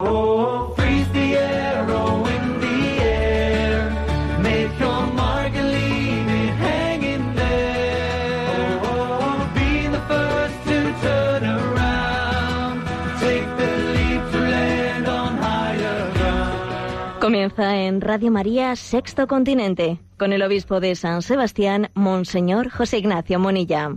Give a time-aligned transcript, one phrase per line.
[0.00, 3.90] Oh, freeze the arrow in the air.
[4.40, 8.78] Make your mark and leave it hanging there.
[8.84, 12.86] Oh, be the first to turn around.
[13.18, 17.20] Take the leap to land on higher ground.
[17.20, 23.40] Comienza en Radio María Sexto Continente con el obispo de San Sebastián, Monseñor José Ignacio
[23.40, 23.96] Monilla.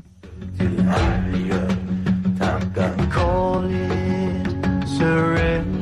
[3.11, 5.80] Call it surrender.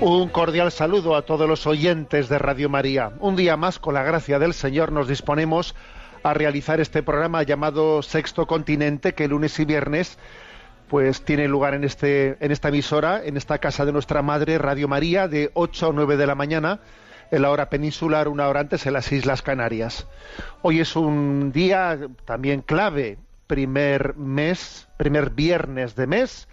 [0.00, 3.10] Un cordial saludo a todos los oyentes de Radio María.
[3.18, 5.74] Un día más, con la gracia del Señor, nos disponemos
[6.22, 10.18] a realizar este programa llamado Sexto Continente, que lunes y viernes
[10.88, 14.88] pues tiene lugar en este en esta emisora, en esta casa de nuestra madre Radio
[14.88, 16.80] María de 8 a 9 de la mañana
[17.30, 20.06] en la hora peninsular, una hora antes en las Islas Canarias.
[20.62, 26.48] Hoy es un día también clave, primer mes, primer viernes de mes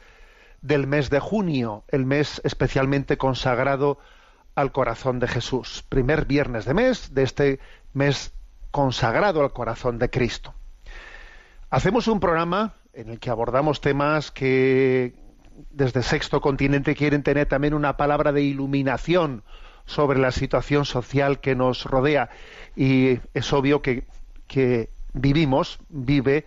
[0.62, 4.00] del mes de junio, el mes especialmente consagrado
[4.56, 5.86] al corazón de Jesús.
[5.88, 7.60] Primer viernes de mes de este
[7.94, 8.34] mes
[8.72, 10.54] consagrado al corazón de Cristo.
[11.70, 15.14] Hacemos un programa en el que abordamos temas que
[15.72, 19.44] desde Sexto Continente quieren tener también una palabra de iluminación
[19.86, 22.30] sobre la situación social que nos rodea.
[22.76, 24.06] Y es obvio que,
[25.14, 26.46] vivimos, vive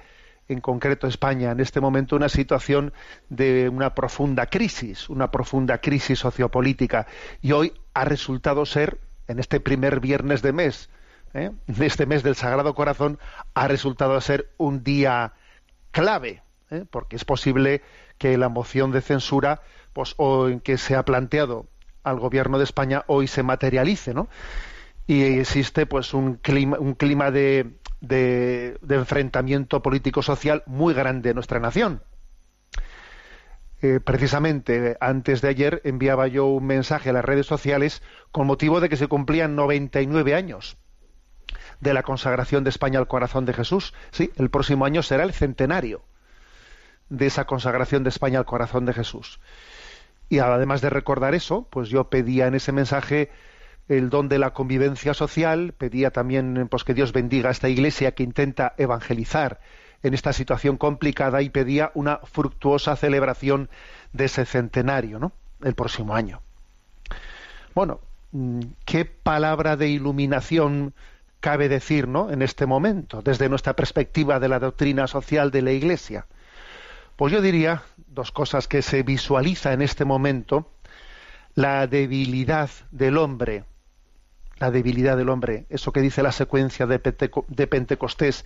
[0.48, 2.92] en concreto España en este momento una situación
[3.28, 7.06] de una profunda crisis, una profunda crisis sociopolítica.
[7.42, 10.88] Y hoy ha resultado ser, en este primer viernes de mes,
[11.34, 11.50] ¿eh?
[11.66, 13.18] de este mes del Sagrado Corazón,
[13.52, 15.34] ha resultado ser un día
[15.90, 16.84] clave, ¿eh?
[16.90, 17.82] porque es posible
[18.18, 21.66] que la moción de censura, pues, o en que se ha planteado
[22.02, 24.28] al gobierno de España hoy se materialice, ¿no?
[25.06, 31.60] Y existe, pues, un clima, un clima de, de, enfrentamiento político-social muy grande en nuestra
[31.60, 32.02] nación.
[33.80, 38.80] Eh, precisamente antes de ayer enviaba yo un mensaje a las redes sociales con motivo
[38.80, 40.76] de que se cumplían 99 años
[41.80, 43.94] de la consagración de España al corazón de Jesús.
[44.10, 46.02] Sí, el próximo año será el centenario
[47.08, 49.40] de esa consagración de España al corazón de Jesús.
[50.28, 53.30] Y además de recordar eso, pues yo pedía en ese mensaje
[53.88, 58.12] el don de la convivencia social, pedía también pues que Dios bendiga a esta iglesia
[58.12, 59.60] que intenta evangelizar
[60.02, 63.68] en esta situación complicada y pedía una fructuosa celebración
[64.12, 65.32] de ese centenario, ¿no?
[65.62, 66.40] El próximo año.
[67.74, 68.00] Bueno,
[68.32, 70.94] mm, qué palabra de iluminación
[71.40, 72.30] cabe decir, ¿no?
[72.30, 76.26] En este momento, desde nuestra perspectiva de la doctrina social de la Iglesia.
[77.16, 80.70] Pues yo diría dos cosas que se visualiza en este momento:
[81.54, 83.64] la debilidad del hombre,
[84.58, 88.44] la debilidad del hombre, eso que dice la secuencia de, Penteco- de Pentecostés,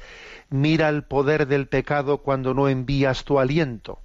[0.51, 3.99] mira el poder del pecado cuando no envías tu aliento,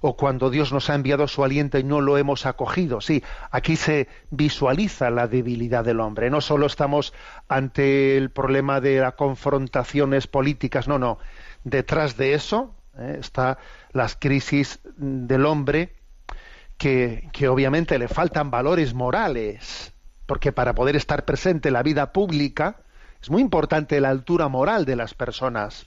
[0.00, 3.00] o cuando Dios nos ha enviado su aliento y no lo hemos acogido.
[3.00, 6.30] Sí, aquí se visualiza la debilidad del hombre.
[6.30, 7.12] No solo estamos
[7.48, 11.18] ante el problema de las confrontaciones políticas, no, no.
[11.64, 13.58] Detrás de eso eh, está
[13.92, 15.94] las crisis del hombre
[16.78, 19.92] que, que obviamente le faltan valores morales,
[20.26, 22.76] porque para poder estar presente en la vida pública
[23.22, 25.86] es muy importante la altura moral de las personas.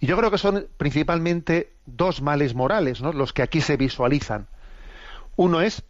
[0.00, 3.12] Y yo creo que son principalmente dos males morales ¿no?
[3.12, 4.46] los que aquí se visualizan.
[5.36, 5.82] Uno es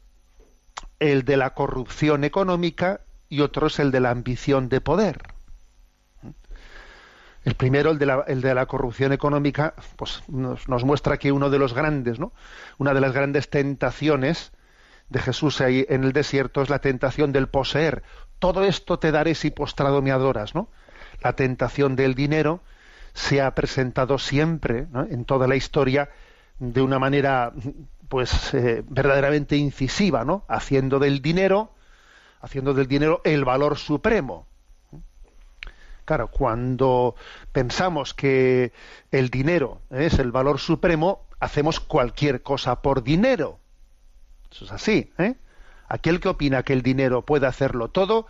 [0.99, 5.23] el de la corrupción económica y otro es el de la ambición de poder.
[7.45, 11.51] El primero, el de la, el de la corrupción económica, pues nos, muestra que uno
[11.51, 12.33] de los grandes, ¿no?
[12.79, 14.53] Una de las grandes tentaciones
[15.09, 18.03] de Jesús ahí en el desierto es la tentación del poseer.
[18.39, 20.69] Todo esto te daré si postrado me adoras, ¿no?
[21.23, 22.61] La tentación del dinero
[23.19, 26.09] se ha presentado siempre, en toda la historia,
[26.61, 27.53] de una manera,
[28.09, 30.45] pues, eh, verdaderamente incisiva, ¿no?
[30.47, 31.73] Haciendo del dinero,
[32.41, 34.47] haciendo del dinero el valor supremo.
[36.05, 37.17] Claro, cuando
[37.51, 38.73] pensamos que
[39.11, 43.59] el dinero es el valor supremo, hacemos cualquier cosa por dinero.
[44.51, 45.35] Eso es así, ¿eh?
[45.89, 48.29] Aquel que opina que el dinero puede hacerlo todo,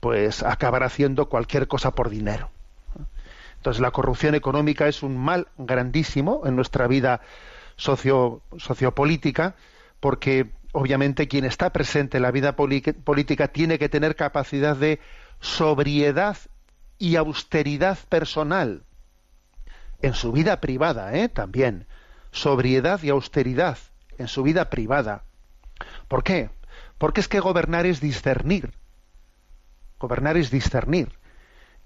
[0.00, 2.50] pues acabará haciendo cualquier cosa por dinero.
[3.64, 7.22] Entonces la corrupción económica es un mal grandísimo en nuestra vida
[7.76, 9.54] socio, sociopolítica,
[10.00, 15.00] porque obviamente quien está presente en la vida política tiene que tener capacidad de
[15.40, 16.36] sobriedad
[16.98, 18.82] y austeridad personal
[20.02, 21.30] en su vida privada, ¿eh?
[21.30, 21.86] también
[22.32, 23.78] sobriedad y austeridad
[24.18, 25.24] en su vida privada.
[26.08, 26.50] ¿Por qué?
[26.98, 28.74] Porque es que gobernar es discernir.
[29.98, 31.14] Gobernar es discernir.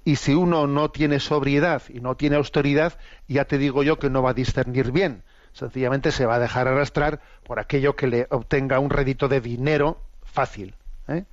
[0.05, 4.11] Y si uno no tiene sobriedad y no tiene austeridad, ya te digo yo que
[4.11, 5.23] no va a discernir bien.
[5.53, 10.01] Sencillamente se va a dejar arrastrar por aquello que le obtenga un rédito de dinero
[10.23, 10.75] fácil.
[11.09, 11.25] ¿eh?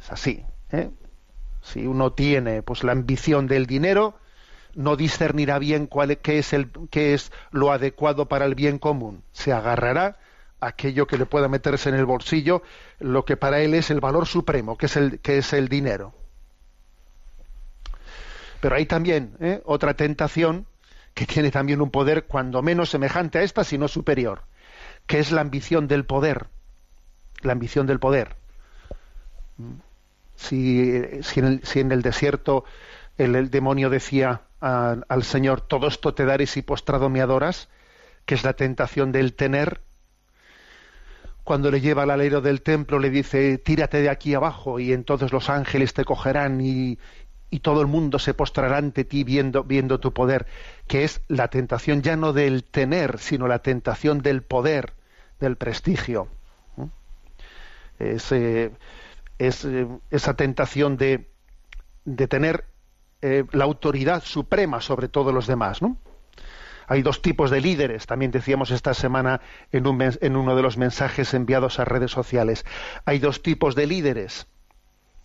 [0.00, 0.44] Es así.
[0.72, 0.90] ¿eh?
[1.62, 4.16] Si uno tiene pues la ambición del dinero,
[4.74, 9.22] no discernirá bien cuál, qué, es el, qué es lo adecuado para el bien común.
[9.32, 10.18] Se agarrará
[10.60, 12.62] a aquello que le pueda meterse en el bolsillo,
[13.00, 16.14] lo que para él es el valor supremo, que es el, que es el dinero.
[18.60, 19.62] Pero hay también ¿eh?
[19.64, 20.66] otra tentación
[21.14, 24.42] que tiene también un poder cuando menos semejante a esta, sino superior,
[25.06, 26.46] que es la ambición del poder.
[27.40, 28.36] La ambición del poder.
[30.36, 32.64] Si, si, en, el, desierto
[33.16, 37.68] el, demonio decía al Señor, todo esto te daré si postrado me adoras,
[38.24, 39.80] que es la tentación del tener,
[41.48, 45.32] cuando le lleva al alero del templo le dice, tírate de aquí abajo y entonces
[45.32, 46.98] los ángeles te cogerán y,
[47.50, 50.46] y todo el mundo se postrará ante ti viendo, tu poder,
[50.86, 54.94] que es la tentación ya no del tener, sino la tentación del poder,
[55.40, 56.28] del prestigio.
[57.98, 58.70] Es, eh,
[59.38, 61.28] eh, esa tentación de,
[62.28, 62.64] tener
[63.22, 65.80] eh, la autoridad suprema sobre todos los demás.
[66.86, 69.40] Hay dos tipos de líderes, también decíamos esta semana
[69.72, 72.64] en, un, en uno de los mensajes enviados a redes sociales.
[73.04, 74.46] Hay dos tipos de líderes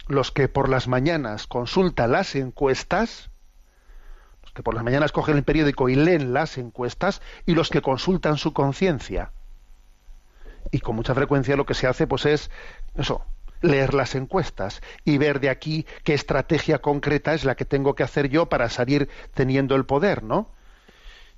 [0.07, 3.29] los que por las mañanas consultan las encuestas,
[4.41, 7.81] los que por las mañanas cogen el periódico y leen las encuestas, y los que
[7.81, 9.31] consultan su conciencia.
[10.71, 12.51] Y con mucha frecuencia lo que se hace pues es
[12.95, 13.25] eso,
[13.61, 18.03] leer las encuestas y ver de aquí qué estrategia concreta es la que tengo que
[18.03, 20.51] hacer yo para salir teniendo el poder, ¿no?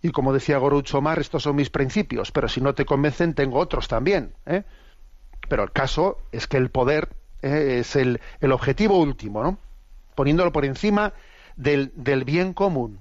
[0.02, 3.58] Y como decía Gorucho Mar, estos son mis principios, pero si no te convencen, tengo
[3.60, 4.36] otros también.
[4.46, 4.64] ¿eh?
[5.50, 7.10] Pero el caso es que el poder
[7.46, 9.58] es el, el, objetivo último, ¿no?
[10.16, 11.14] Poniéndolo por encima
[11.56, 13.00] del, del, bien común.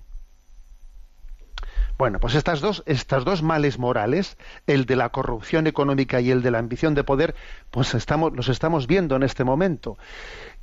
[1.96, 4.37] Bueno, pues estas dos, estas dos males morales,
[4.67, 7.35] el de la corrupción económica y el de la ambición de poder,
[7.70, 9.96] pues estamos, los estamos viendo en este momento.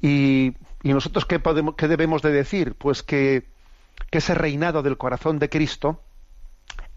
[0.02, 0.54] Y,
[0.84, 2.76] y nosotros, ¿qué, podemos, ¿qué debemos de decir?
[2.76, 3.48] Pues que,
[4.12, 6.02] que ese reinado del corazón de Cristo,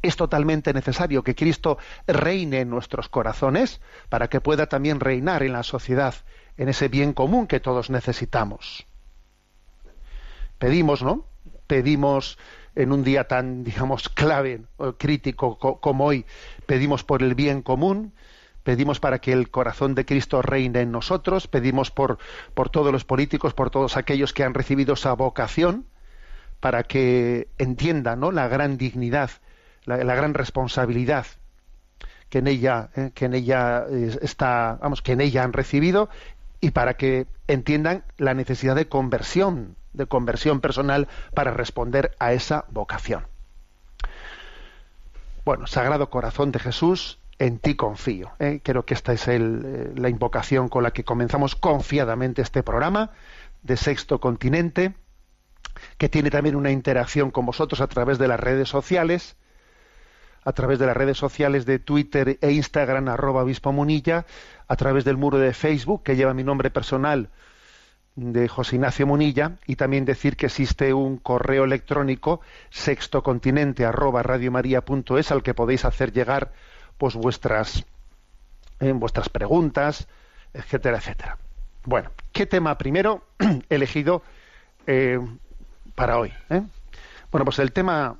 [0.04, 3.80] es totalmente necesario que Cristo reine en nuestros corazones
[4.10, 6.14] para que pueda también reinar en la sociedad
[6.56, 8.86] en ese bien común que todos necesitamos.
[10.58, 11.26] Pedimos, ¿no?
[11.66, 12.38] Pedimos
[12.74, 14.62] en un día tan, digamos, clave,
[14.98, 16.26] crítico como hoy,
[16.66, 18.12] pedimos por el bien común,
[18.62, 22.18] pedimos para que el corazón de Cristo reine en nosotros, pedimos por,
[22.54, 25.86] por todos los políticos, por todos aquellos que han recibido esa vocación,
[26.60, 28.32] para que entiendan ¿no?
[28.32, 29.30] la gran dignidad,
[29.84, 31.26] la, gran responsabilidad
[32.30, 36.08] que en ella, eh, que en ella eh, está, vamos, que en ella han recibido
[36.64, 42.64] y para que entiendan la necesidad de conversión, de conversión personal para responder a esa
[42.70, 43.26] vocación.
[45.44, 48.32] Bueno, Sagrado Corazón de Jesús, en ti confío.
[48.38, 48.60] ¿eh?
[48.62, 49.38] Creo que esta es eh,
[49.94, 53.10] la invocación con la que comenzamos confiadamente este programa
[53.62, 54.94] de Sexto Continente,
[55.98, 59.36] que tiene también una interacción con vosotros a través de las redes sociales
[60.44, 64.26] a través de las redes sociales de Twitter e Instagram, arroba obispo Munilla,
[64.68, 67.30] a través del muro de Facebook, que lleva mi nombre personal
[68.16, 72.40] de José Ignacio Munilla, y también decir que existe un correo electrónico,
[72.70, 76.52] sextocontinente arroba radiomaria.es, al que podéis hacer llegar
[76.98, 77.84] pues vuestras,
[78.80, 80.06] eh, vuestras preguntas,
[80.52, 81.38] etcétera, etcétera.
[81.84, 83.24] Bueno, ¿qué tema primero
[83.68, 84.22] elegido
[84.86, 85.18] eh,
[85.94, 86.32] para hoy?
[86.50, 86.62] Eh?
[87.32, 88.16] Bueno, pues el tema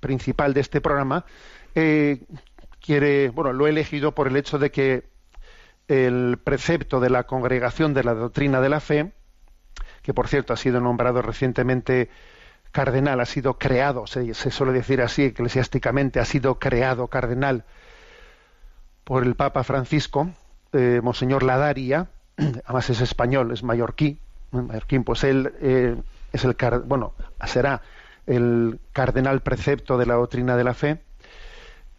[0.00, 1.24] principal de este programa,
[1.74, 2.22] eh,
[2.80, 5.04] quiere, bueno, lo he elegido por el hecho de que
[5.88, 9.12] el precepto de la Congregación de la Doctrina de la Fe,
[10.02, 12.08] que por cierto ha sido nombrado recientemente
[12.72, 17.64] cardenal, ha sido creado, se, suele decir así eclesiásticamente, ha sido creado cardenal
[19.04, 20.30] por el Papa Francisco,
[20.72, 22.06] eh, Monseñor Ladaria,
[22.64, 24.20] además es español, es mallorquí,
[24.52, 25.96] mallorquín, pues él eh,
[26.32, 27.14] es el, bueno,
[27.46, 27.82] será
[28.26, 31.00] el cardenal precepto de la doctrina de la fe,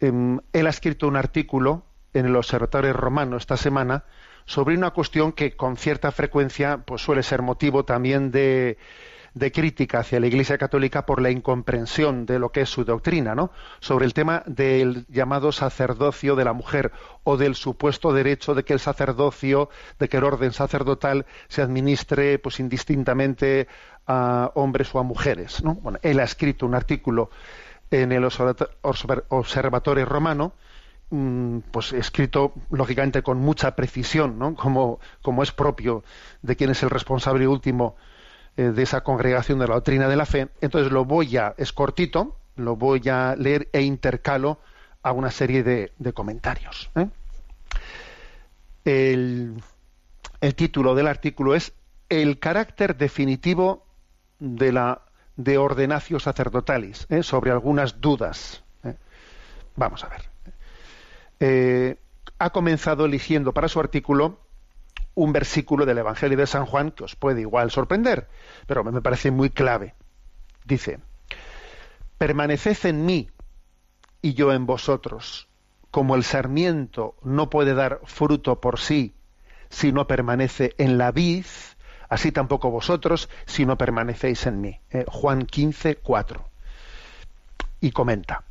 [0.08, 4.04] él ha escrito un artículo en el Observatorio Romano esta semana
[4.44, 8.76] sobre una cuestión que con cierta frecuencia pues, suele ser motivo también de,
[9.34, 13.34] de crítica hacia la Iglesia Católica por la incomprensión de lo que es su doctrina,
[13.34, 13.50] ¿no?
[13.80, 16.92] Sobre el tema del llamado sacerdocio de la mujer
[17.24, 22.38] o del supuesto derecho de que el sacerdocio, de que el orden sacerdotal se administre
[22.38, 23.68] pues indistintamente
[24.06, 25.62] a hombres o a mujeres.
[25.62, 25.76] ¿no?
[25.76, 27.30] Bueno, él ha escrito un artículo
[27.92, 30.54] en el Observatorio Romano,
[31.10, 34.54] mm, pues escrito lógicamente con mucha precisión, ¿no?
[34.54, 36.02] como, como es propio
[36.40, 37.96] de quien es el responsable último
[38.56, 40.48] eh, de esa congregación de la doctrina de la fe.
[40.62, 44.58] Entonces lo voy a, es cortito, lo voy a leer e intercalo
[45.02, 46.90] a una serie de, comentarios.
[46.96, 47.08] ¿eh?
[48.86, 49.62] El,
[50.40, 51.74] el título del artículo es
[52.08, 53.84] El carácter definitivo
[54.38, 55.02] de la
[55.36, 57.22] de ordenatio sacerdotalis, ¿eh?
[57.22, 58.62] sobre algunas dudas.
[58.84, 58.96] ¿eh?
[59.76, 60.22] Vamos a ver.
[61.40, 61.96] Eh,
[62.38, 64.38] ha comenzado eligiendo para su artículo
[65.14, 68.28] un versículo del Evangelio de San Juan que os puede igual sorprender,
[68.66, 69.94] pero me parece muy clave.
[70.64, 71.00] Dice,
[72.18, 73.30] permaneced en mí
[74.22, 75.48] y yo en vosotros,
[75.90, 79.14] como el sarmiento no puede dar fruto por sí
[79.68, 81.46] si no permanece en la vid,
[82.12, 84.78] así tampoco vosotros si no permanecéis en mí.
[84.90, 86.44] Eh, Juan 15, 4.
[87.80, 88.44] Y comenta,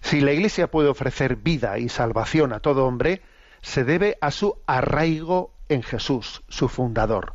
[0.00, 3.20] si la Iglesia puede ofrecer vida y salvación a todo hombre,
[3.60, 7.34] se debe a su arraigo en Jesús, su fundador.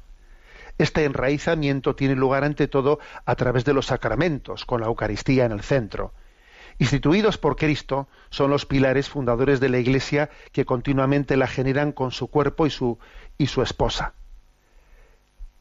[0.80, 5.52] Este enraizamiento tiene lugar ante todo a través de los sacramentos, con la Eucaristía en
[5.52, 6.14] el centro.
[6.80, 12.10] Instituidos por Cristo, son los pilares fundadores de la Iglesia que continuamente la generan con
[12.10, 12.98] su cuerpo y su,
[13.38, 14.16] y su esposa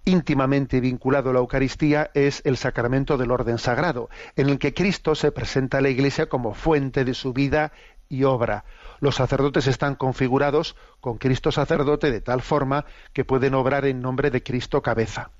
[0.05, 5.15] íntimamente vinculado a la Eucaristía es el sacramento del orden sagrado, en el que Cristo
[5.15, 7.73] se presenta a la Iglesia como fuente de su vida
[8.09, 8.65] y obra.
[9.01, 14.31] Los sacerdotes están configurados con Cristo sacerdote de tal forma que pueden obrar en nombre
[14.31, 15.31] de Cristo cabeza.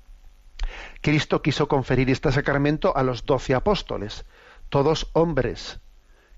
[1.01, 4.25] Cristo quiso conferir este sacramento a los doce apóstoles,
[4.69, 5.79] todos hombres,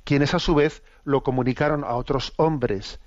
[0.04, 3.00] quienes a su vez lo comunicaron a otros hombres.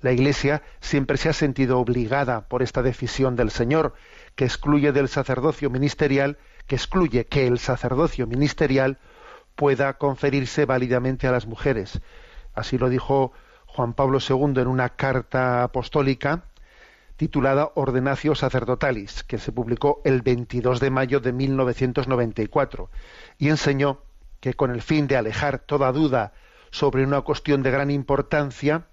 [0.00, 3.94] La Iglesia siempre se ha sentido obligada por esta decisión del Señor
[4.36, 8.98] que excluye del sacerdocio ministerial, que excluye que el sacerdocio ministerial
[9.56, 12.00] pueda conferirse válidamente a las mujeres.
[12.54, 13.32] Así lo dijo
[13.66, 16.44] Juan Pablo II en una carta apostólica
[17.16, 22.90] titulada Ordenatio Sacerdotalis, que se publicó el 22 de mayo de 1994,
[23.38, 24.02] y enseñó
[24.40, 26.34] que con el fin de alejar toda duda
[26.70, 28.86] sobre una cuestión de gran importancia,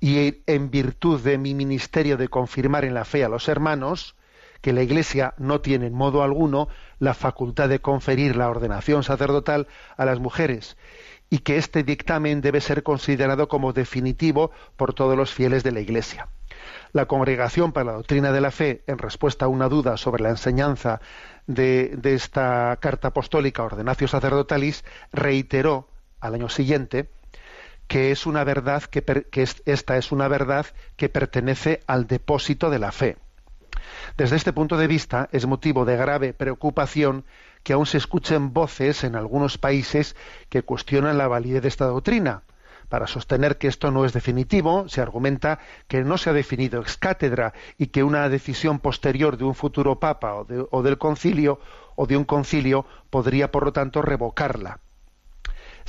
[0.00, 4.16] y en virtud de mi ministerio de confirmar en la fe a los hermanos,
[4.60, 9.66] que la Iglesia no tiene en modo alguno la facultad de conferir la ordenación sacerdotal
[9.96, 10.76] a las mujeres
[11.30, 15.80] y que este dictamen debe ser considerado como definitivo por todos los fieles de la
[15.80, 16.28] Iglesia.
[16.92, 20.30] La Congregación para la Doctrina de la Fe, en respuesta a una duda sobre la
[20.30, 21.00] enseñanza
[21.46, 25.88] de, esta carta apostólica Ordenatio Sacerdotalis, reiteró
[26.18, 27.08] al año siguiente
[27.86, 29.04] que es una verdad que,
[29.64, 33.16] esta es una verdad que pertenece al depósito de la fe
[34.20, 37.24] desde este punto de vista, es motivo de grave preocupación
[37.62, 40.14] que aún se escuchen voces en algunos países
[40.50, 42.42] que cuestionan la validez de esta doctrina.
[42.90, 45.58] Para sostener que esto no es definitivo, se argumenta
[45.88, 49.98] que no se ha definido ex cátedra y que una decisión posterior de un futuro
[49.98, 51.58] papa o, o del concilio
[51.96, 54.80] o de un concilio podría, por lo tanto, revocarla.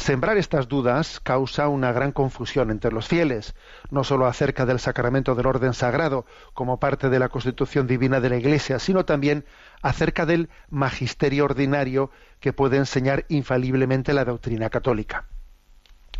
[0.02, 3.54] Sembrar estas dudas causa una gran confusión entre los fieles,
[3.92, 8.32] no sólo acerca del sacramento del orden sagrado como parte de la constitución divina de
[8.32, 9.46] la Iglesia, sino también
[9.84, 15.28] acerca del magisterio ordinario que puede enseñar infaliblemente la doctrina católica.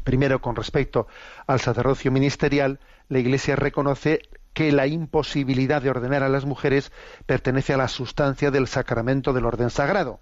[0.04, 1.08] Primero, con respecto
[1.48, 4.22] al sacerdocio ministerial, la Iglesia reconoce
[4.54, 6.92] que la imposibilidad de ordenar a las mujeres
[7.26, 10.20] pertenece a la sustancia del sacramento del orden sagrado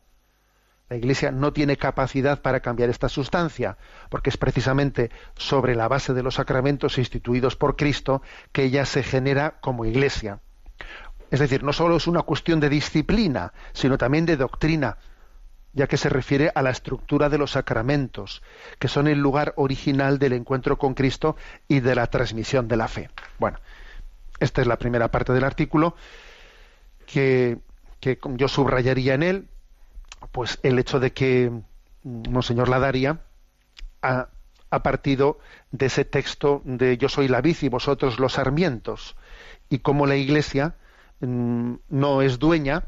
[0.90, 3.78] la Iglesia no tiene capacidad para cambiar esta sustancia,
[4.10, 9.04] porque es precisamente sobre la base de los sacramentos instituidos por Cristo que ella se
[9.04, 10.40] genera como Iglesia.
[11.30, 14.98] Es decir, no solo es una cuestión de disciplina, sino también de doctrina,
[15.74, 18.42] ya que se refiere a la estructura de los sacramentos,
[18.80, 21.36] que son el lugar original del encuentro con Cristo
[21.68, 23.12] y de la transmisión de la fe.
[23.38, 23.60] Bueno,
[24.40, 25.96] esta es la primera parte del artículo
[27.06, 27.60] que,
[28.00, 29.48] que yo subrayaría en él,
[30.32, 31.52] pues el hecho de que
[32.04, 33.22] mm, Monseñor Ladaria
[34.02, 34.30] ha,
[34.70, 35.40] ha partido
[35.72, 39.16] de ese texto de Yo soy la vid y vosotros los sarmientos,
[39.70, 40.76] y cómo la Iglesia
[41.22, 42.86] mm, no es dueña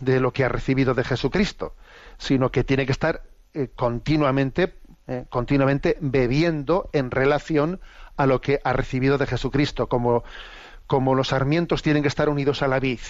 [0.00, 1.74] de lo que ha recibido de Jesucristo,
[2.18, 3.22] sino que tiene que estar
[3.52, 4.74] eh, continuamente,
[5.06, 7.80] eh, continuamente bebiendo en relación
[8.16, 10.24] a lo que ha recibido de Jesucristo, como,
[10.86, 13.00] como los sarmientos tienen que estar unidos a la vid.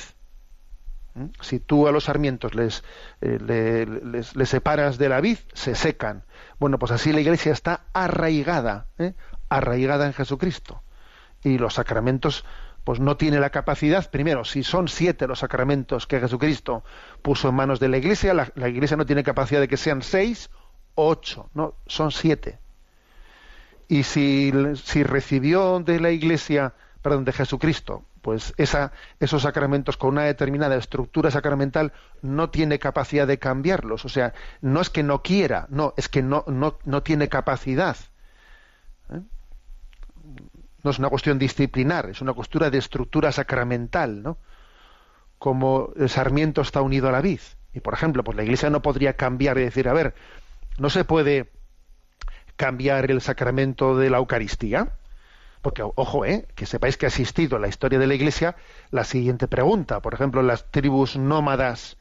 [1.40, 2.82] Si tú a los sarmientos les,
[3.20, 3.86] eh,
[4.34, 6.24] les, separas de la vid, se secan.
[6.58, 9.14] Bueno, pues así la iglesia está arraigada, ¿eh?
[9.48, 10.82] arraigada en Jesucristo.
[11.44, 12.44] Y los sacramentos,
[12.82, 16.82] pues no tiene la capacidad, primero, si son siete los sacramentos que Jesucristo
[17.22, 20.50] puso en manos de la iglesia, la, iglesia no tiene capacidad de que sean seis
[20.94, 22.58] ocho, no, son siete.
[23.88, 24.52] Y si,
[24.82, 30.76] si recibió de la Iglesia, perdón, de Jesucristo, pues esa, esos sacramentos con una determinada
[30.76, 34.06] estructura sacramental no tiene capacidad de cambiarlos.
[34.06, 36.42] O sea, no es que no quiera, no, es que no,
[37.02, 37.98] tiene capacidad.
[39.10, 39.20] ¿eh?
[40.82, 44.38] No es una cuestión disciplinar, es una cuestión de estructura sacramental, ¿no?
[45.38, 47.40] Como el sarmiento está unido a la vid.
[47.74, 50.14] Y por ejemplo, pues la Iglesia no podría cambiar y decir, a ver,
[50.78, 51.50] no se puede
[52.56, 54.94] cambiar el sacramento de la Eucaristía
[55.64, 56.46] porque, ojo, ¿eh?
[56.54, 58.54] que sepáis que ha existido en la historia de la Iglesia
[58.90, 60.00] la siguiente pregunta.
[60.00, 61.96] Por ejemplo, las tribus nómadas,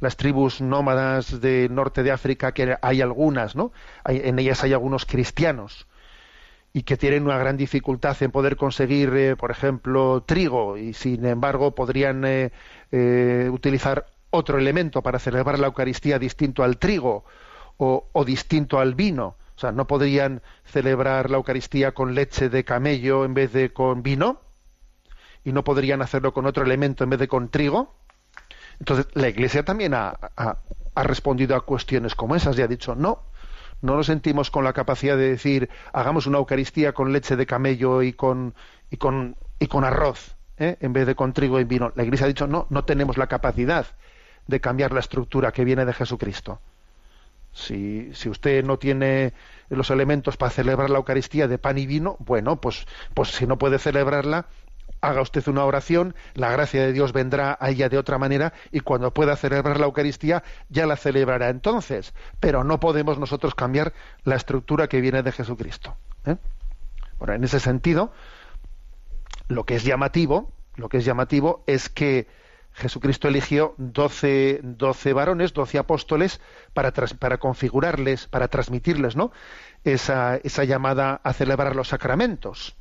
[0.00, 3.72] las tribus nómadas de norte de África, que hay algunas, ¿no?
[4.04, 5.86] en ellas hay algunos cristianos
[6.72, 11.24] y que tienen una gran dificultad en poder conseguir, eh, por ejemplo, trigo y sin
[11.24, 12.50] embargo podrían eh,
[12.90, 17.24] eh, utilizar otro elemento para celebrar la Eucaristía distinto al trigo
[17.76, 23.24] o distinto al vino o sea, no podrían celebrar la Eucaristía con leche de camello
[23.24, 24.40] en vez de con vino
[25.44, 27.94] y no podrían hacerlo con otro elemento en vez de con trigo.
[28.80, 30.18] Entonces, la Iglesia también ha,
[30.96, 33.22] respondido a cuestiones como esas y ha dicho, no,
[33.82, 38.02] no nos sentimos con la capacidad de decir, hagamos una Eucaristía con leche de camello
[38.02, 38.54] y con,
[38.90, 40.76] y con, y con arroz, ¿eh?
[40.80, 41.92] en vez de con trigo y vino.
[41.94, 43.86] La Iglesia ha dicho, no, no tenemos la capacidad
[44.46, 46.60] de cambiar la estructura que viene de Jesucristo.
[47.54, 49.32] Si, si usted no tiene
[49.68, 53.58] los elementos para celebrar la Eucaristía de pan y vino, bueno, pues, pues si no
[53.58, 54.46] puede celebrarla,
[55.00, 58.80] haga usted una oración, la gracia de Dios vendrá a ella de otra manera y
[58.80, 62.12] cuando pueda celebrar la Eucaristía ya la celebrará entonces.
[62.40, 63.92] Pero no podemos nosotros cambiar
[64.24, 65.96] la estructura que viene de Jesucristo.
[66.26, 66.36] ¿eh?
[67.18, 68.12] Bueno, en ese sentido,
[69.48, 72.26] lo que es llamativo, lo que es llamativo es que
[72.74, 74.60] Jesucristo eligió doce,
[75.14, 76.40] varones, doce apóstoles,
[76.72, 79.32] para, para, configurarles, para transmitirles ¿no?
[79.84, 82.76] esa, esa llamada a celebrar los sacramentos.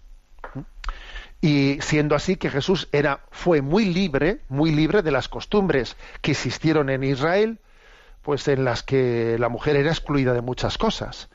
[1.42, 6.32] Y siendo así que Jesús era, fue muy libre, muy libre de las costumbres que
[6.32, 7.60] existieron en Israel,
[8.24, 11.30] pues en las que la mujer era excluida de muchas cosas.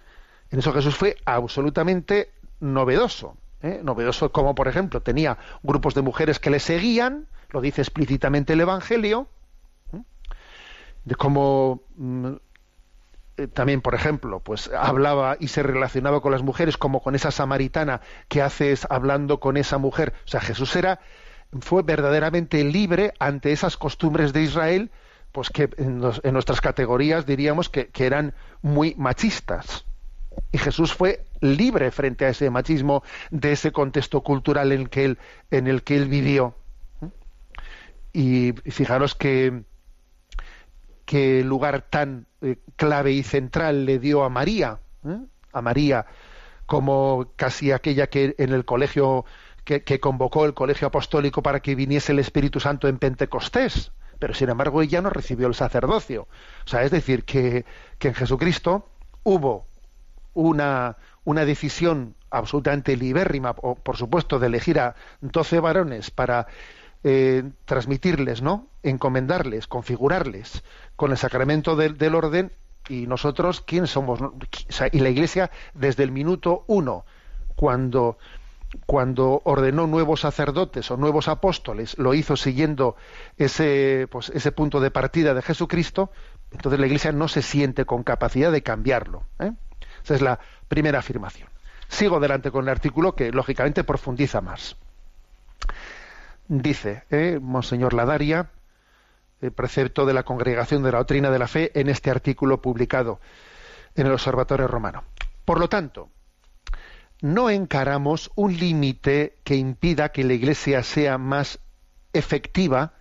[0.50, 3.36] En eso Jesús fue absolutamente novedoso.
[3.62, 3.80] ¿Eh?
[3.82, 8.60] Novedoso como, por ejemplo, tenía grupos de mujeres que le seguían, lo dice explícitamente el
[8.60, 9.28] Evangelio,
[11.04, 12.32] de cómo mm,
[13.38, 17.30] eh, también, por ejemplo, pues hablaba y se relacionaba con las mujeres como con esa
[17.30, 20.12] samaritana que haces hablando con esa mujer.
[20.24, 21.00] O sea, Jesús era
[21.60, 24.90] fue verdaderamente libre ante esas costumbres de Israel,
[25.32, 29.84] pues que en, nuestras categorías diríamos que, eran muy machistas.
[30.52, 35.04] Y Jesús fue libre frente a ese machismo de ese contexto cultural en el que
[35.04, 35.18] él,
[35.50, 36.54] en el que él vivió.
[38.12, 39.62] Y fijaros que
[41.04, 45.18] qué lugar tan eh, clave y central le dio a María, ¿eh?
[45.52, 46.06] a María,
[46.66, 49.24] como casi aquella que en el colegio
[49.64, 54.48] que, convocó el colegio apostólico para que viniese el Espíritu Santo en Pentecostés, pero sin
[54.48, 56.28] embargo ella no recibió el sacerdocio.
[56.64, 57.64] O sea, es decir, que,
[57.98, 58.88] que en Jesucristo
[59.24, 59.66] hubo
[60.34, 66.46] una, una decisión absolutamente libérrima, o, por supuesto, de elegir a doce varones para
[67.04, 68.68] eh, transmitirles, ¿no?
[68.82, 70.64] Encomendarles, configurarles
[70.96, 72.52] con el sacramento del, orden
[72.88, 74.20] y nosotros, ¿quién somos?
[74.92, 77.04] y la Iglesia desde el minuto uno,
[77.54, 78.18] cuando
[78.84, 82.96] cuando ordenó nuevos sacerdotes o nuevos apóstoles, lo hizo siguiendo
[83.38, 86.10] ese, pues, ese punto de partida de Jesucristo,
[86.50, 89.22] entonces la Iglesia no se siente con capacidad de cambiarlo.
[89.38, 89.52] ¿eh?
[90.08, 91.48] Esa es la primera afirmación.
[91.86, 94.76] Sigo adelante con el artículo que lógicamente profundiza más
[96.48, 98.50] dice eh, Monseñor Ladaria,
[99.40, 103.20] el precepto de la Congregación de la Doctrina de la Fe, en este artículo publicado
[103.94, 105.04] en el Observatorio Romano.
[105.44, 106.10] Por lo tanto,
[107.20, 111.60] no encaramos un límite que impida que la Iglesia sea más
[112.12, 112.94] efectiva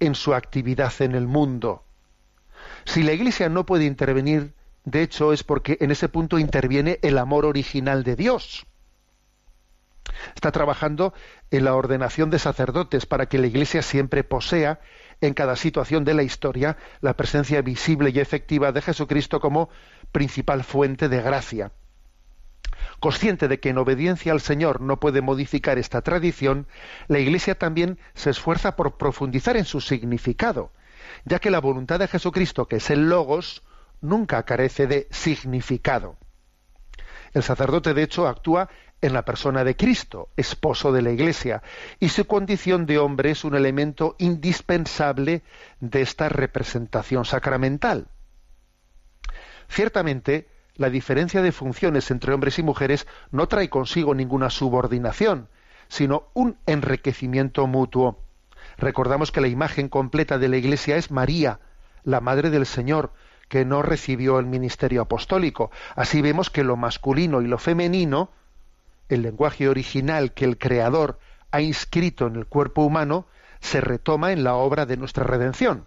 [0.00, 1.84] en su actividad en el mundo.
[2.84, 4.54] Si la Iglesia no puede intervenir,
[4.90, 8.66] de hecho, es porque en ese punto interviene el amor original de Dios
[10.34, 11.14] está trabajando
[11.50, 14.80] en la ordenación de sacerdotes para que la Iglesia siempre posea
[15.20, 19.68] en cada situación de la historia la presencia visible y efectiva de Jesucristo como
[20.12, 21.72] principal fuente de gracia.
[23.00, 26.66] Consciente de que en obediencia al Señor no puede modificar esta tradición,
[27.08, 30.72] la Iglesia también se esfuerza por profundizar en su significado,
[31.24, 33.62] ya que la voluntad de Jesucristo, que es el Logos,
[34.00, 36.16] nunca carece de significado.
[37.32, 38.68] El sacerdote, de hecho, actúa
[39.00, 41.62] en la persona de Cristo, esposo de la Iglesia,
[42.00, 45.42] y su condición de hombre es un elemento indispensable
[45.80, 48.08] de esta representación sacramental.
[49.68, 55.48] Ciertamente, la diferencia de funciones entre hombres y mujeres no trae consigo ninguna subordinación,
[55.88, 58.22] sino un enriquecimiento mutuo.
[58.78, 61.60] Recordamos que la imagen completa de la Iglesia es María,
[62.04, 63.12] la Madre del Señor,
[63.48, 65.70] que no recibió el ministerio apostólico.
[65.96, 68.30] Así vemos que lo masculino y lo femenino,
[69.08, 71.18] el lenguaje original que el Creador
[71.50, 73.26] ha inscrito en el cuerpo humano,
[73.60, 75.86] se retoma en la obra de nuestra redención.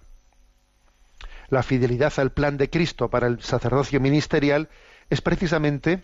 [1.49, 4.69] La fidelidad al plan de Cristo para el sacerdocio ministerial
[5.09, 6.01] es precisamente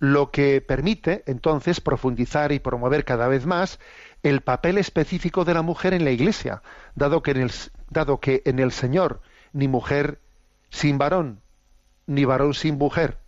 [0.00, 3.78] lo que permite entonces profundizar y promover cada vez más
[4.24, 6.62] el papel específico de la mujer en la Iglesia,
[6.96, 7.52] dado que en el,
[7.88, 9.20] dado que en el Señor
[9.52, 10.18] ni mujer
[10.72, 11.40] sin varón,
[12.06, 13.18] ni varón sin mujer.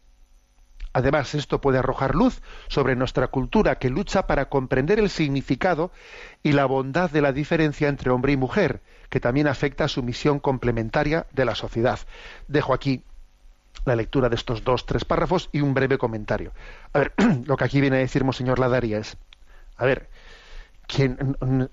[0.92, 5.90] Además, esto puede arrojar luz sobre nuestra cultura que lucha para comprender el significado
[6.42, 8.80] y la bondad de la diferencia entre hombre y mujer,
[9.11, 11.98] que también afecta a su misión complementaria de la sociedad.
[12.48, 13.04] Dejo aquí
[13.85, 16.52] la lectura de estos dos, tres párrafos y un breve comentario.
[16.92, 17.12] A ver,
[17.44, 19.16] lo que aquí viene a decir Monseñor Ladaria es,
[19.76, 20.09] a ver,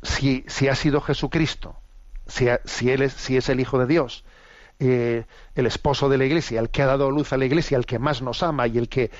[0.02, 1.78] si, si, ha sido Jesucristo,
[2.26, 4.26] si, si, él es, si es el Hijo de Dios,
[4.84, 7.86] eh, el esposo de la iglesia, el que ha dado luz a la iglesia, el
[7.86, 9.12] que más nos ama y el que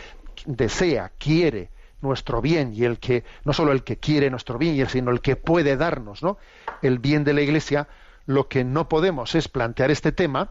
[0.48, 1.70] desea, quiere
[2.02, 5.36] nuestro bien y el que, no solo el que quiere nuestro bien, sino el que
[5.36, 6.40] puede darnos ¿no?
[6.82, 7.88] el bien de la iglesia,
[8.26, 10.50] lo que no podemos es plantear este tema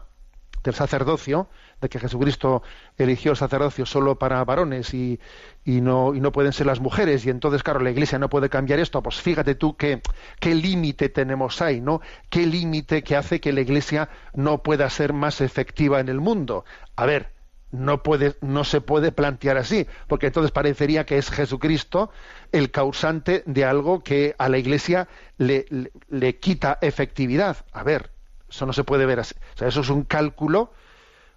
[0.63, 1.49] del sacerdocio
[1.81, 2.61] de que Jesucristo
[2.97, 5.19] eligió el sacerdocio solo para varones y,
[5.65, 8.49] y, no, y no pueden ser las mujeres, y entonces, claro, la Iglesia no puede
[8.49, 10.01] cambiar esto, pues fíjate tú qué,
[10.39, 12.01] qué límite tenemos ahí, ¿no?
[12.29, 16.65] ¿Qué límite que hace que la Iglesia no pueda ser más efectiva en el mundo?
[16.95, 17.31] A ver,
[17.71, 22.11] no, puede, no se puede plantear así, porque entonces parecería que es Jesucristo
[22.51, 27.57] el causante de algo que a la Iglesia le, le, le quita efectividad.
[27.71, 28.11] A ver,
[28.51, 29.33] eso no se puede ver así.
[29.55, 30.71] O sea, eso es un cálculo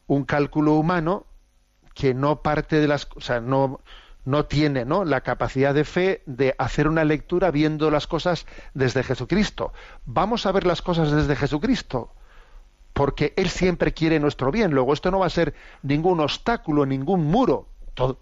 [0.06, 1.26] un cálculo humano
[1.94, 3.80] que no parte de las, o sea, no,
[4.24, 5.04] no tiene ¿no?
[5.04, 9.72] la capacidad de fe de hacer una lectura viendo las cosas desde Jesucristo.
[10.04, 12.12] Vamos a ver las cosas desde Jesucristo,
[12.92, 14.72] porque Él siempre quiere nuestro bien.
[14.72, 18.18] Luego esto no va a ser ningún obstáculo, ningún muro, todo,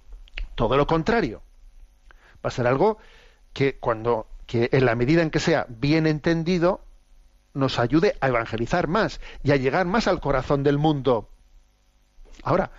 [0.55, 1.43] todo lo contrario.
[2.45, 2.99] Va a ser algo
[3.53, 6.81] que cuando, que en la medida en que sea bien entendido,
[7.55, 11.29] nos ayude a evangelizar más y a llegar más al corazón del mundo.
[12.43, 12.71] Ahora,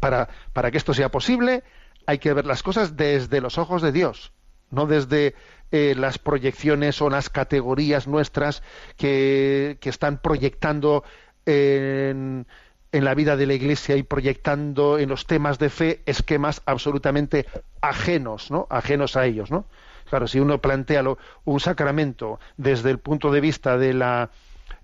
[0.00, 1.64] para, para que esto sea posible,
[2.06, 4.32] hay que ver las cosas desde los ojos de Dios,
[4.70, 5.34] no desde
[5.72, 8.62] eh, las proyecciones o las categorías nuestras
[8.96, 11.04] que, que están proyectando
[11.46, 12.46] en,
[12.92, 17.46] en, la vida de la Iglesia y proyectando en los temas de fe esquemas absolutamente
[17.80, 18.66] ajenos, ¿no?
[18.70, 19.66] Ajenos a ellos, ¿no?
[20.10, 21.04] Claro, si uno plantea
[21.44, 24.30] un sacramento desde el punto de vista de la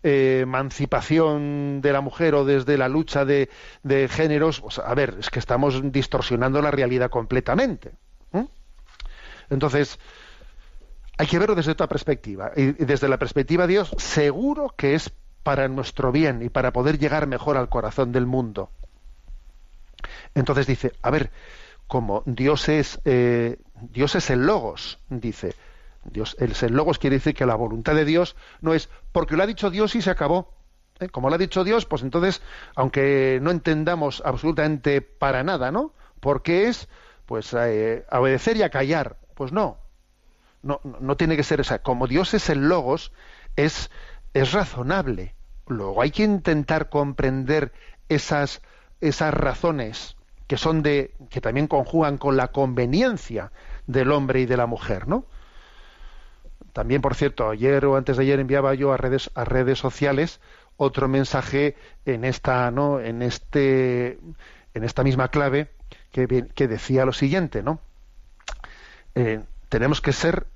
[0.05, 3.49] eh, emancipación de la mujer o desde la lucha de,
[4.09, 7.93] géneros, pues, a ver, es que estamos distorsionando la realidad completamente.
[9.51, 9.99] Entonces,
[11.19, 12.53] hay que verlo desde otra perspectiva.
[12.57, 15.13] Y desde la perspectiva de Dios, seguro que es
[15.43, 18.71] para nuestro bien y para poder llegar mejor al corazón del mundo.
[20.35, 21.31] Entonces dice, a ver,
[21.87, 25.55] como Dios es, eh, Dios es el logos, dice,
[26.05, 29.43] Dios, el, el logos quiere decir que la voluntad de Dios no es porque lo
[29.43, 30.55] ha dicho Dios y se acabó.
[31.01, 31.09] ¿eh?
[31.09, 32.43] Como lo ha dicho Dios, pues entonces,
[32.75, 35.93] aunque no entendamos absolutamente para nada, ¿no?
[36.21, 36.89] Porque es,
[37.27, 39.19] pues, eh, obedecer y a callar.
[39.35, 39.79] Pues no.
[40.63, 41.81] No, no tiene que ser esa.
[41.83, 43.13] Como Dios es el logos,
[43.57, 43.91] es,
[44.35, 45.35] es razonable.
[45.67, 47.73] Luego hay que intentar comprender
[48.09, 48.63] esas,
[49.01, 53.53] esas razones que son de, que también conjugan con la conveniencia
[53.87, 55.25] del hombre y de la mujer, ¿no?
[56.73, 60.41] También, por cierto, ayer o antes de ayer enviaba yo a redes, a redes sociales
[60.77, 63.01] otro mensaje en esta, ¿no?
[63.01, 64.19] en este,
[64.75, 65.71] en esta misma clave
[66.13, 67.81] que, que decía lo siguiente, ¿no?
[69.15, 70.47] Eh, tenemos que ser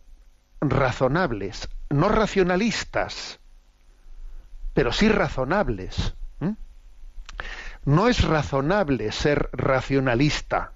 [0.61, 3.41] razonables, no racionalistas,
[4.75, 6.15] pero sí razonables.
[7.85, 10.73] No es razonable ser racionalista,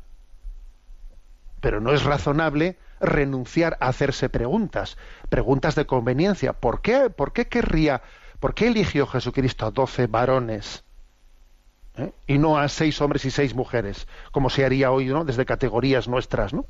[1.61, 4.97] pero no es razonable renunciar a hacerse preguntas,
[5.29, 6.53] preguntas de conveniencia.
[6.53, 8.03] ¿Por qué, por qué querría,
[8.41, 10.85] por qué eligió Jesucristo a doce varones
[11.97, 12.13] ¿eh?
[12.27, 15.25] y no a seis hombres y seis mujeres, como se haría hoy, ¿no?
[15.25, 16.67] Desde categorías nuestras, ¿no?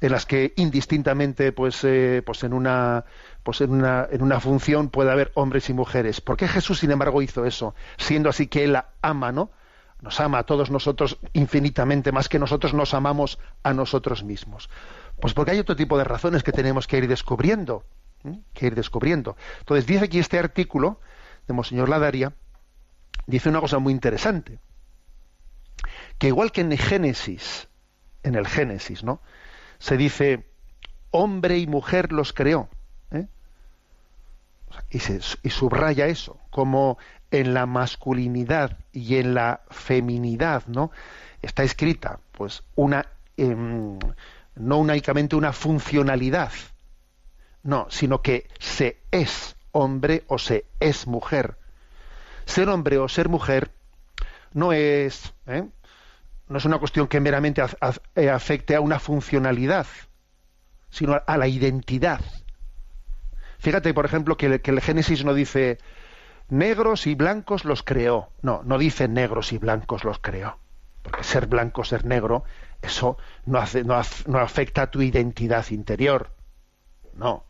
[0.00, 3.04] En las que indistintamente, pues, eh, pues en una,
[3.42, 6.20] pues en una, en una función puede haber hombres y mujeres.
[6.20, 7.74] ¿Por qué Jesús, sin embargo, hizo eso?
[7.96, 9.50] Siendo así que él ama, ¿no?
[10.00, 14.68] Nos ama a todos nosotros infinitamente más que nosotros nos amamos a nosotros mismos.
[15.20, 17.84] Pues porque hay otro tipo de razones que tenemos que ir descubriendo,
[18.52, 19.36] que ir descubriendo.
[19.60, 21.00] Entonces dice aquí este artículo
[21.46, 22.32] de Monseñor Ladaria,
[23.26, 24.58] dice una cosa muy interesante,
[26.18, 27.68] que igual que en Génesis,
[28.22, 29.20] en el Génesis, ¿no?
[29.78, 30.48] Se dice,
[31.10, 32.68] hombre y mujer los creó.
[34.90, 36.98] Y subraya eso, como
[37.30, 40.90] en la masculinidad y en la feminidad, ¿no?
[41.40, 43.06] Está escrita, pues, una,
[43.36, 43.98] em,
[44.54, 46.52] no únicamente una funcionalidad,
[47.62, 51.56] no, sino que se es hombre o se es mujer.
[52.44, 53.70] Ser hombre o ser mujer
[54.52, 55.64] no es, ¿eh?
[56.48, 57.62] no es una cuestión que meramente
[58.14, 59.86] eh, afecte a una funcionalidad,
[60.90, 62.20] sino a la identidad.
[63.62, 65.78] Fíjate, por ejemplo, que el, Génesis no dice
[66.48, 68.30] negros y blancos los creó.
[68.42, 70.58] No, no dice negros y blancos los creó.
[71.02, 72.42] Porque ser blanco, ser negro,
[72.82, 76.32] eso no, hace, no, no afecta a tu identidad interior.
[77.14, 77.44] No.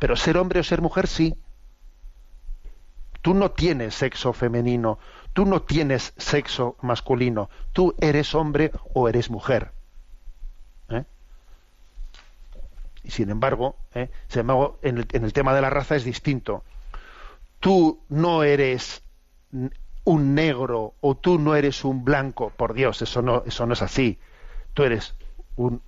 [0.00, 1.36] Pero ser hombre o ser mujer sí.
[3.22, 4.98] Tú no tienes sexo femenino,
[5.34, 9.70] tú no tienes sexo masculino, tú eres hombre o eres mujer.
[10.88, 11.04] ¿Eh?
[13.04, 14.10] Y sin embargo, ¿eh?
[14.34, 16.64] en, el, en el tema de la raza es distinto.
[17.60, 19.02] Tú no eres
[20.04, 23.82] un negro o tú no eres un blanco, por Dios, eso no, eso no es
[23.82, 24.18] así.
[24.72, 25.14] Tú eres
[25.56, 25.80] un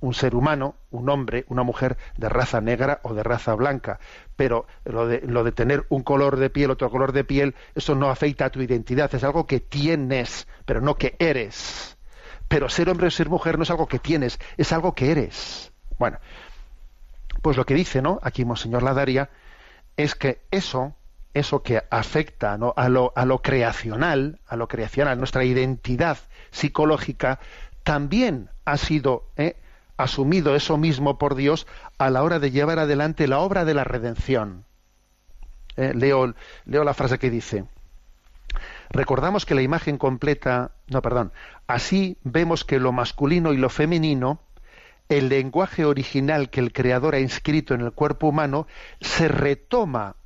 [0.00, 3.98] un ser humano, un hombre, una mujer de raza negra o de raza blanca.
[4.36, 7.94] Pero lo de, lo de tener un color de piel, otro color de piel, eso
[7.94, 11.96] no afecta a tu identidad, es algo que tienes, pero no que eres.
[12.48, 15.72] Pero ser hombre o ser mujer no es algo que tienes, es algo que eres.
[15.98, 16.18] Bueno,
[17.46, 18.18] pues lo que dice, ¿no?
[18.24, 19.30] Aquí Monseñor Ladaria,
[19.96, 20.96] es que eso,
[21.32, 26.18] eso que afecta a, lo, a lo creacional, a lo creacional, nuestra identidad
[26.50, 27.38] psicológica,
[27.84, 29.54] también ha sido ¿eh?
[29.96, 33.84] asumido eso mismo por Dios a la hora de llevar adelante la obra de la
[33.84, 34.64] redención.
[35.76, 37.64] Eh, leo, leo la frase que dice,
[38.90, 41.30] recordamos que la imagen completa, no, perdón,
[41.68, 44.40] así vemos que lo masculino y lo femenino,
[45.08, 48.66] el lenguaje original que el Creador ha inscrito en el cuerpo humano,
[49.00, 50.16] se retoma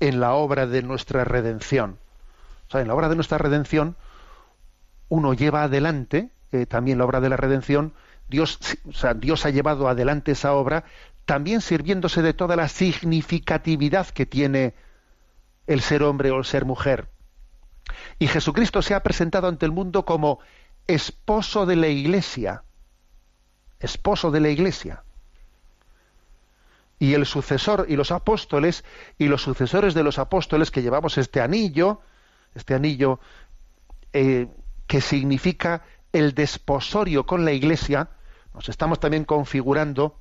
[0.00, 1.98] en la obra de nuestra redención.
[2.68, 3.96] O sea, en la obra de nuestra redención,
[5.08, 7.92] uno lleva adelante eh, también la obra de la redención,
[8.28, 8.58] Dios,
[9.16, 10.84] Dios ha llevado adelante esa obra
[11.24, 14.74] también sirviéndose de toda la significatividad que tiene
[15.66, 17.08] el ser hombre o el ser mujer.
[18.18, 20.40] Y Jesucristo se ha presentado ante el mundo como
[20.86, 22.64] esposo de la iglesia.
[23.80, 25.02] Esposo de la iglesia.
[26.98, 28.84] Y el sucesor y los apóstoles
[29.18, 32.02] y los sucesores de los apóstoles que llevamos este anillo,
[32.54, 33.20] este anillo
[34.12, 34.48] eh,
[34.86, 38.10] que significa el desposorio con la iglesia,
[38.52, 40.18] nos estamos también configurando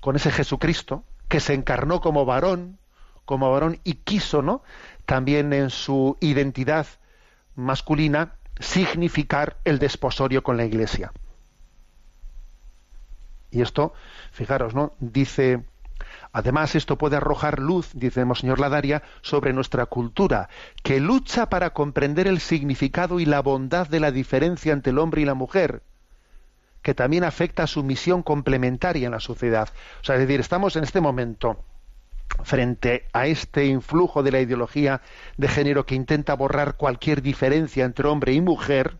[0.00, 2.78] con ese Jesucristo que se encarnó como varón,
[3.24, 4.62] como varón y quiso, ¿no?
[5.06, 6.86] También en su identidad
[7.54, 11.12] masculina significar el desposorio con la Iglesia.
[13.54, 13.94] Y esto,
[14.32, 14.92] fijaros, ¿no?
[14.98, 15.62] Dice,
[16.32, 20.48] además esto puede arrojar luz, dice Monseñor Ladaria, sobre nuestra cultura,
[20.82, 25.22] que lucha para comprender el significado y la bondad de la diferencia entre el hombre
[25.22, 25.82] y la mujer
[26.82, 29.70] que también afecta a su misión complementaria en la sociedad.
[30.02, 31.64] O sea, es decir, estamos en este momento
[32.42, 35.00] frente a este influjo de la ideología
[35.38, 38.98] de género que intenta borrar cualquier diferencia entre hombre y mujer,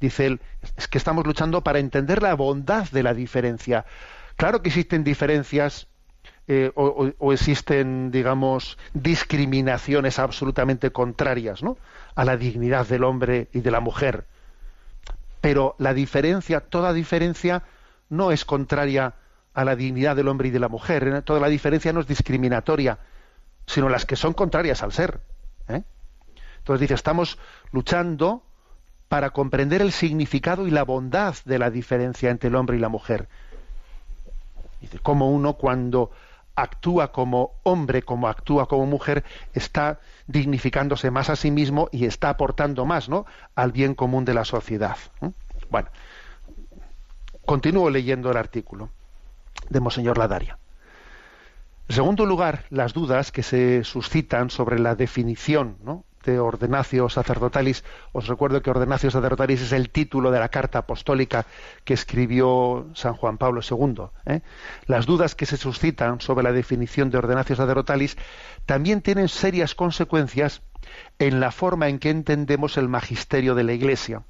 [0.00, 0.40] dice él,
[0.76, 3.84] es que estamos luchando para entender la bondad de la diferencia.
[4.36, 5.88] Claro que existen diferencias
[6.48, 11.76] eh, o, existen, digamos, discriminaciones absolutamente contrarias ¿no?
[12.14, 14.24] a la dignidad del hombre y de la mujer
[15.40, 17.62] pero la diferencia, toda diferencia
[18.08, 19.14] no es contraria
[19.54, 21.22] a la dignidad del hombre y de la mujer, ¿eh?
[21.22, 22.98] toda la diferencia no es discriminatoria,
[23.66, 25.20] sino las que son contrarias al ser.
[25.68, 25.82] ¿eh?
[26.58, 27.38] Entonces dice, estamos
[27.72, 28.42] luchando
[29.10, 32.88] para comprender el significado y la bondad de la diferencia entre el hombre y la
[32.88, 33.26] mujer.
[34.80, 36.12] Dice, como uno cuando
[36.54, 42.28] actúa como hombre, como actúa como mujer, está dignificándose más a sí mismo y está
[42.28, 43.26] aportando más ¿no?
[43.56, 44.96] al bien común de la sociedad.
[45.70, 45.88] Bueno,
[47.44, 48.90] continúo leyendo el artículo
[49.70, 50.56] de Monseñor Ladaria.
[51.88, 56.04] En segundo lugar, las dudas que se suscitan sobre la definición ¿no?
[56.24, 57.84] De Ordenatio Sacerdotalis.
[58.12, 61.46] Os recuerdo que Ordenatio Sacerdotalis es el título de la carta apostólica
[61.84, 64.04] que escribió San Juan Pablo II.
[64.26, 64.42] ¿eh?
[64.86, 68.16] Las dudas que se suscitan sobre la definición de Ordenatio Sacerdotalis
[68.66, 70.62] también tienen serias consecuencias
[71.18, 74.22] en la forma en que entendemos el magisterio de la Iglesia.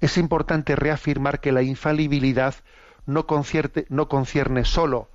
[0.00, 2.54] Es importante reafirmar que la infalibilidad
[3.06, 3.26] no,
[3.88, 5.08] no concierne solo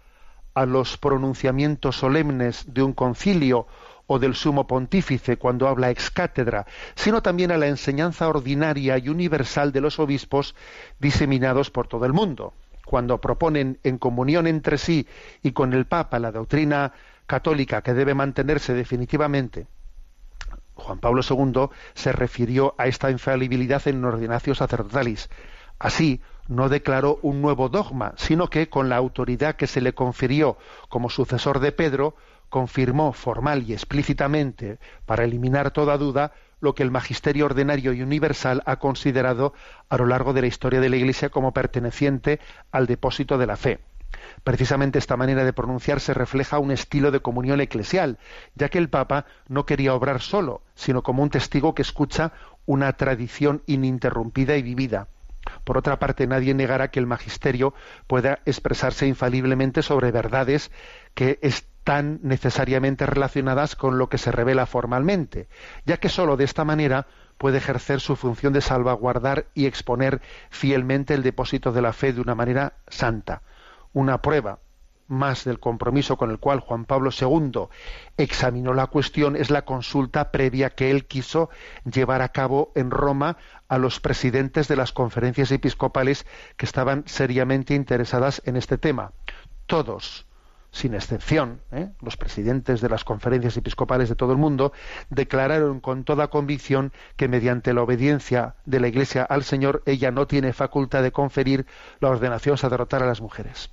[0.53, 3.67] a los pronunciamientos solemnes de un concilio
[4.11, 9.07] o del sumo pontífice cuando habla ex cátedra, sino también a la enseñanza ordinaria y
[9.07, 10.55] universal de los obispos
[10.99, 12.55] diseminados por todo el mundo.
[12.85, 15.07] Cuando proponen en comunión entre sí
[15.43, 16.91] y con el Papa la doctrina
[17.27, 19.67] católica que debe mantenerse definitivamente,
[20.73, 25.29] Juan Pablo II se refirió a esta infalibilidad en Ordinatio Sacerdotalis.
[25.77, 30.57] Así, no declaró un nuevo dogma, sino que con la autoridad que se le confirió
[30.89, 32.15] como sucesor de Pedro,
[32.49, 38.61] confirmó formal y explícitamente, para eliminar toda duda, lo que el magisterio ordinario y universal
[38.65, 39.53] ha considerado
[39.89, 42.39] a lo largo de la historia de la Iglesia como perteneciente
[42.71, 43.79] al depósito de la fe.
[44.43, 48.17] Precisamente esta manera de pronunciarse refleja un estilo de comunión eclesial,
[48.55, 52.33] ya que el Papa no quería obrar solo, sino como un testigo que escucha
[52.65, 55.07] una tradición ininterrumpida y vivida.
[55.63, 57.73] Por otra parte, nadie negará que el magisterio
[58.07, 60.71] pueda expresarse infaliblemente sobre verdades
[61.13, 61.39] que
[61.89, 65.49] están necesariamente relacionadas con lo que se revela formalmente,
[65.87, 67.07] ya que sólo de esta manera
[67.39, 70.21] puede ejercer su función de salvaguardar y exponer
[70.51, 73.41] fielmente el depósito de la fe de una manera santa.
[73.91, 74.59] Una prueba
[75.07, 77.69] más del compromiso con el cual Juan Pablo II
[78.17, 81.49] examinó la cuestión es la consulta previa que él quiso
[81.91, 87.73] llevar a cabo en Roma a los presidentes de las conferencias episcopales que estaban seriamente
[87.73, 89.11] interesadas en este tema.
[89.65, 90.28] Todos,
[90.71, 91.89] sin excepción, ¿eh?
[92.01, 94.71] los presidentes de las conferencias episcopales de todo el mundo
[95.09, 100.27] declararon con toda convicción que mediante la obediencia de la Iglesia al Señor ella no
[100.27, 101.65] tiene facultad de conferir
[101.99, 103.71] la ordenación sacerdotal a las mujeres.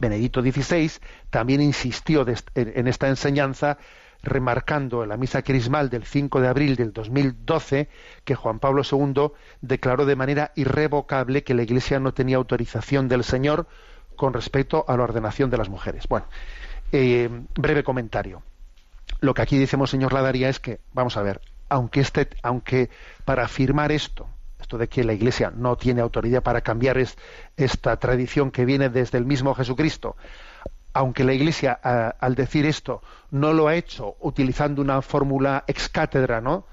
[0.00, 0.90] Benedicto XVI
[1.30, 3.78] también insistió en esta enseñanza
[4.22, 7.88] remarcando en la misa crismal del 5 de abril del 2012
[8.24, 13.24] que Juan Pablo II declaró de manera irrevocable que la Iglesia no tenía autorización del
[13.24, 13.68] Señor
[14.18, 16.06] con respecto a la ordenación de las mujeres.
[16.08, 16.26] Bueno,
[16.92, 18.42] eh, breve comentario.
[19.20, 22.90] Lo que aquí dice Monseñor Ladaria es que, vamos a ver, aunque, este, aunque
[23.24, 24.26] para afirmar esto,
[24.60, 26.98] esto de que la Iglesia no tiene autoridad para cambiar
[27.56, 30.16] esta tradición que viene desde el mismo Jesucristo,
[30.92, 36.40] aunque la Iglesia al decir esto no lo ha hecho utilizando una fórmula ex cátedra,
[36.40, 36.66] ¿no?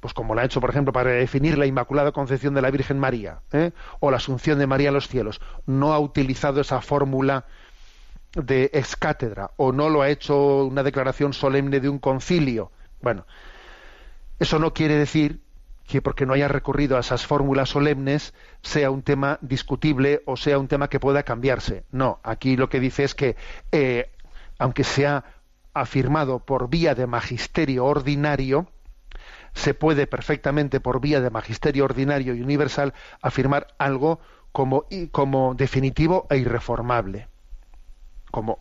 [0.00, 2.98] Pues como la ha hecho, por ejemplo, para definir la Inmaculada Concepción de la Virgen
[2.98, 3.72] María ¿eh?
[4.00, 7.44] o la Asunción de María a los cielos, no ha utilizado esa fórmula
[8.34, 12.70] de ex cátedra o no lo ha hecho una declaración solemne de un concilio.
[13.02, 13.26] Bueno,
[14.38, 15.40] eso no quiere decir
[15.86, 18.32] que porque no haya recurrido a esas fórmulas solemnes
[18.62, 21.84] sea un tema discutible o sea un tema que pueda cambiarse.
[21.90, 23.36] No, aquí lo que dice es que,
[23.72, 24.10] eh,
[24.58, 25.24] aunque sea
[25.74, 28.68] afirmado por vía de magisterio ordinario,
[29.54, 34.20] se puede perfectamente por vía de magisterio ordinario y universal afirmar algo
[34.52, 37.28] como, como definitivo e irreformable,
[38.30, 38.58] como,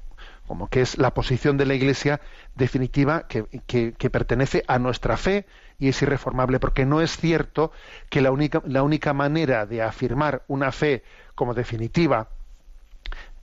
[0.47, 2.21] como que es la posición de la Iglesia
[2.55, 5.45] definitiva que, que pertenece a nuestra fe
[5.79, 7.71] y es irreformable, porque no es cierto
[8.09, 11.03] que la única, la única manera de afirmar una fe
[11.35, 12.29] como definitiva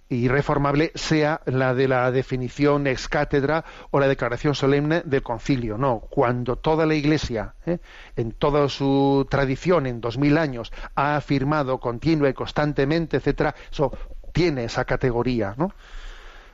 [0.08, 5.78] irreformable sea la de la definición ex cátedra o la declaración solemne del concilio.
[5.78, 7.78] No, cuando toda la Iglesia, ¿eh?
[8.16, 13.90] en toda su tradición, en dos mil años, ha afirmado continua y constantemente, etcétera, eso
[14.32, 15.72] tiene esa categoría ¿no?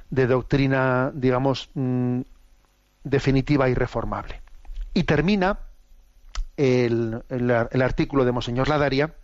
[0.08, 2.20] de doctrina, digamos, mm,
[3.04, 4.40] definitiva y reformable.
[4.94, 5.58] Y termina
[6.56, 7.22] el,
[7.82, 9.14] artículo de Monseñor Ladaria,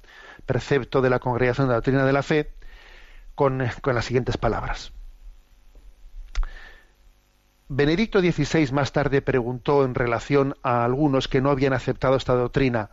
[0.47, 2.51] precepto de la Congregación de la Doctrina de la Fe,
[3.38, 4.92] con, las siguientes palabras.
[7.68, 12.90] Benedicto XVI más tarde preguntó en relación a algunos que no habían aceptado esta doctrina,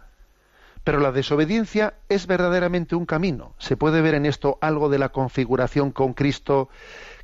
[0.84, 3.56] pero la desobediencia es verdaderamente un camino.
[3.58, 6.70] ¿Se puede ver en esto algo de la configuración con Cristo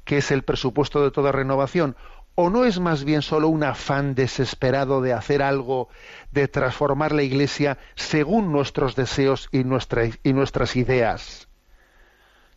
[0.04, 1.96] que es el presupuesto de toda renovación?
[2.34, 5.90] ¿O no es más bien solo un afán desesperado de hacer algo,
[6.32, 11.51] de transformar la Iglesia según nuestros deseos y nuestras ideas?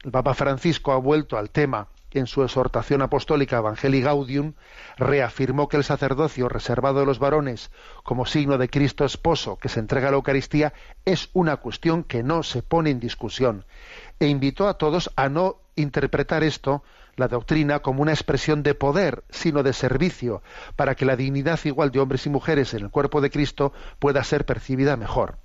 [0.05, 4.53] El Papa Francisco ha vuelto al tema en su exhortación apostólica Evangelii Gaudium,
[4.99, 7.71] reafirmó que el sacerdocio reservado a los varones
[8.03, 10.75] como signo de Cristo esposo que se entrega a la Eucaristía
[11.07, 13.65] es una cuestión que no se pone en discusión
[14.21, 16.85] e invitó a todos a no interpretar esto
[17.17, 20.43] la doctrina como una expresión de poder, sino de servicio,
[20.77, 24.23] para que la dignidad igual de hombres y mujeres en el cuerpo de Cristo pueda
[24.23, 25.39] ser percibida mejor.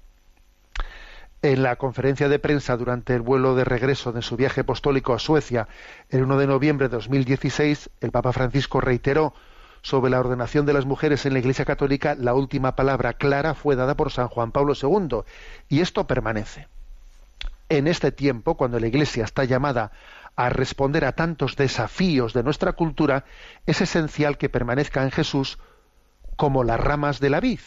[1.41, 5.19] En la conferencia de prensa durante el vuelo de regreso de su viaje apostólico a
[5.19, 5.69] Suecia
[6.09, 9.33] el 1 de noviembre de 2016, el Papa Francisco reiteró
[9.81, 13.77] sobre la ordenación de las mujeres en la Iglesia Católica, la última palabra clara fue
[13.77, 15.19] dada por San Juan Pablo II,
[15.69, 16.67] y esto permanece.
[17.69, 19.93] En este tiempo, cuando la Iglesia está llamada
[20.35, 23.23] a responder a tantos desafíos de nuestra cultura,
[23.65, 25.57] es esencial que permanezca en Jesús
[26.35, 27.61] como las ramas de la vid.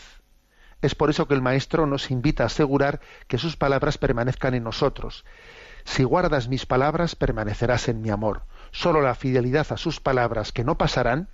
[0.82, 4.64] Es por eso que el Maestro nos invita a asegurar que sus palabras permanezcan en
[4.64, 5.24] nosotros.
[5.84, 8.42] Si guardas mis palabras, permanecerás en mi amor.
[8.72, 11.28] Solo la fidelidad a sus palabras, que no pasarán,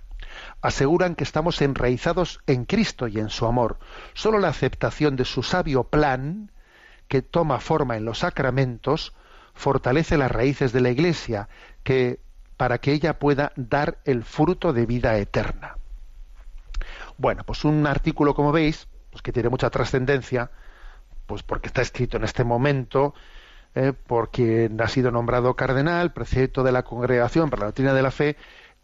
[0.61, 3.79] aseguran que estamos enraizados en Cristo y en su amor.
[4.13, 6.51] Solo la aceptación de su sabio plan,
[7.07, 9.13] que toma forma en los sacramentos,
[9.53, 11.49] fortalece las raíces de la Iglesia,
[11.83, 12.19] que
[12.55, 15.77] para que ella pueda dar el fruto de vida eterna.
[17.17, 20.51] Bueno, pues un artículo, como veis, pues que tiene mucha trascendencia,
[21.25, 23.13] pues porque está escrito en este momento,
[23.75, 28.11] eh, porque ha sido nombrado cardenal, precepto de la Congregación para la Doctrina de la
[28.11, 28.35] Fe,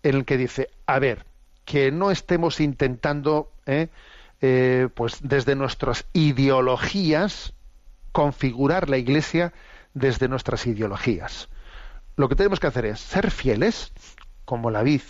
[0.03, 1.25] en el que dice, a ver,
[1.65, 3.89] que no estemos intentando, eh,
[4.41, 7.53] eh, pues desde nuestras ideologías,
[8.11, 9.53] configurar la Iglesia
[9.93, 11.49] desde nuestras ideologías.
[12.15, 13.91] Lo que tenemos que hacer es ser fieles,
[14.45, 15.01] como la vid,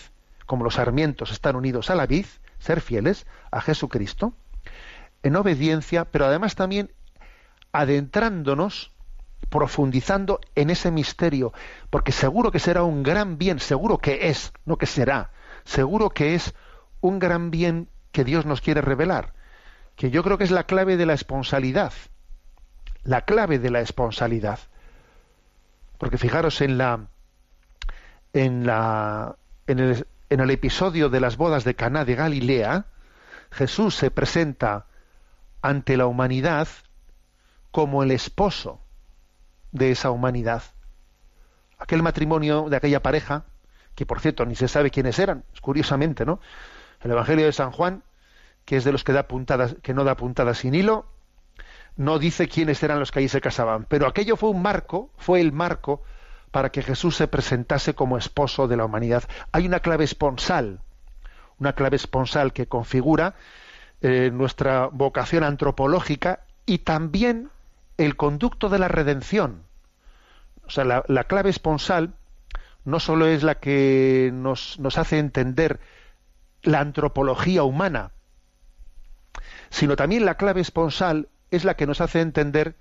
[0.45, 2.25] como los sarmientos están unidos a la vid,
[2.59, 4.33] ser fieles a Jesucristo,
[5.25, 6.91] en obediencia, pero además también
[7.71, 8.91] adentrándonos,
[9.49, 11.51] profundizando en ese misterio,
[11.89, 15.31] porque seguro que será un gran bien, seguro que es, no que será,
[15.63, 16.53] seguro que es
[17.01, 19.33] un gran bien que Dios nos quiere revelar,
[19.95, 21.93] que yo creo que es la clave de la esponsalidad,
[23.03, 24.59] la clave de la esponsalidad.
[25.97, 27.07] Porque fijaros en la
[28.31, 32.85] en la en el, en el episodio de las bodas de Caná de Galilea,
[33.49, 34.85] Jesús se presenta
[35.65, 36.67] ante la humanidad
[37.71, 38.81] como el esposo
[39.71, 40.61] de esa humanidad.
[41.79, 43.45] Aquel matrimonio de aquella pareja,
[43.95, 46.39] que por cierto ni se sabe quiénes eran, curiosamente, ¿no?
[47.01, 48.03] El Evangelio de San Juan,
[48.63, 51.07] que es de los que da puntadas, que no da puntadas sin hilo,
[51.97, 55.41] no dice quiénes eran los que allí se casaban, pero aquello fue un marco, fue
[55.41, 56.03] el marco
[56.51, 59.23] para que Jesús se presentase como esposo de la humanidad.
[59.51, 60.81] Hay una clave esponsal,
[61.57, 63.33] una clave esponsal que configura
[64.07, 67.49] eh, nuestra vocación antropológica y también
[67.97, 69.63] el conducto de la redención.
[70.67, 72.13] O sea, la, la clave esponsal
[72.83, 75.79] no solo es la que nos, nos hace entender
[76.61, 78.11] la antropología humana,
[79.71, 82.75] sino también la clave esponsal es la que nos hace entender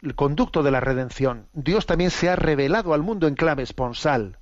[0.00, 1.48] el conducto de la redención.
[1.54, 4.38] Dios también se ha revelado al mundo en clave esponsal.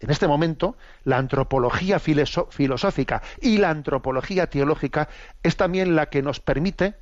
[0.00, 5.08] En este momento, la antropología filosófica y la antropología teológica
[5.42, 6.94] es también la que nos permite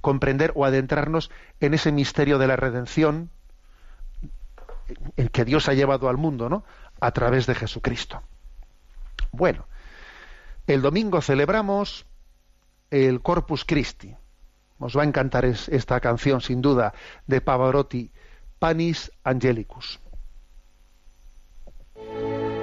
[0.00, 1.30] comprender o adentrarnos
[1.60, 3.30] en ese misterio de la redención
[5.16, 6.64] en que Dios ha llevado al mundo, ¿no?
[7.00, 8.22] A través de Jesucristo.
[9.32, 9.66] Bueno,
[10.66, 12.06] el domingo celebramos
[12.90, 14.14] el Corpus Christi.
[14.78, 16.92] Os va a encantar esta canción, sin duda,
[17.26, 18.10] de Pavarotti,
[18.58, 20.00] Panis Angelicus.
[21.96, 22.53] Thank you.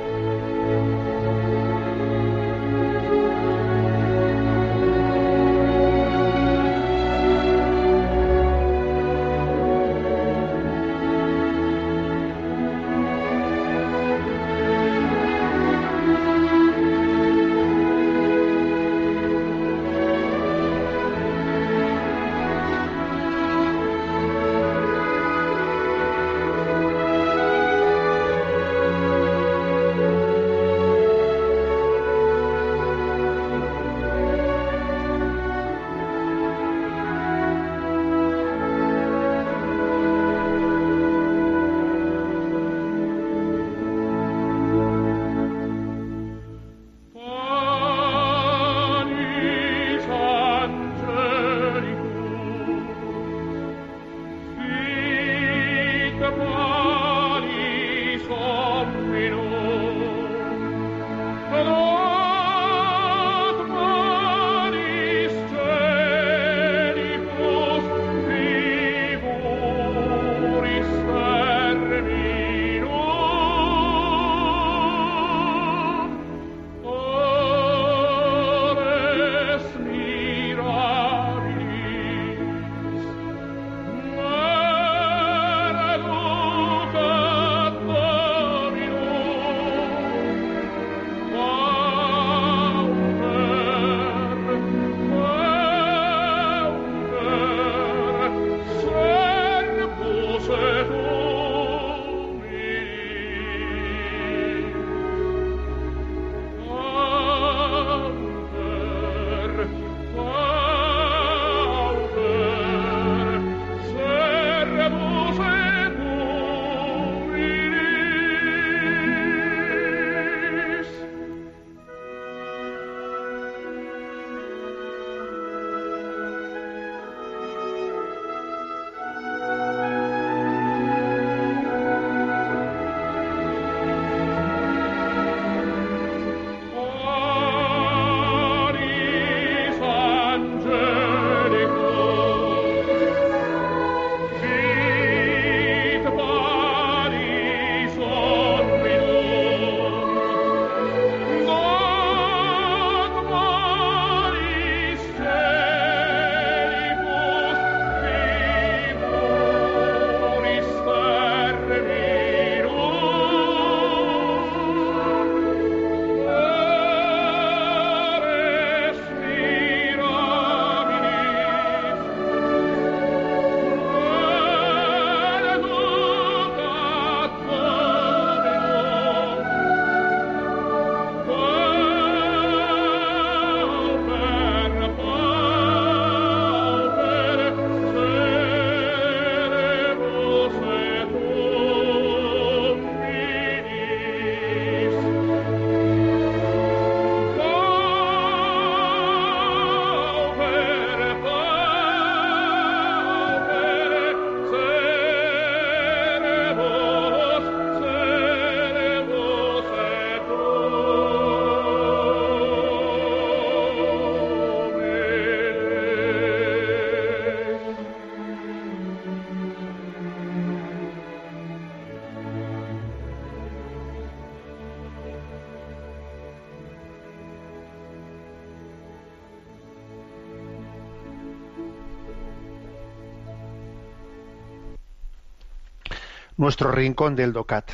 [236.42, 237.70] Nuestro rincón del DOCAT.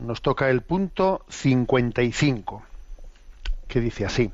[0.00, 2.62] Nos toca el punto 55,
[3.68, 4.32] que dice así.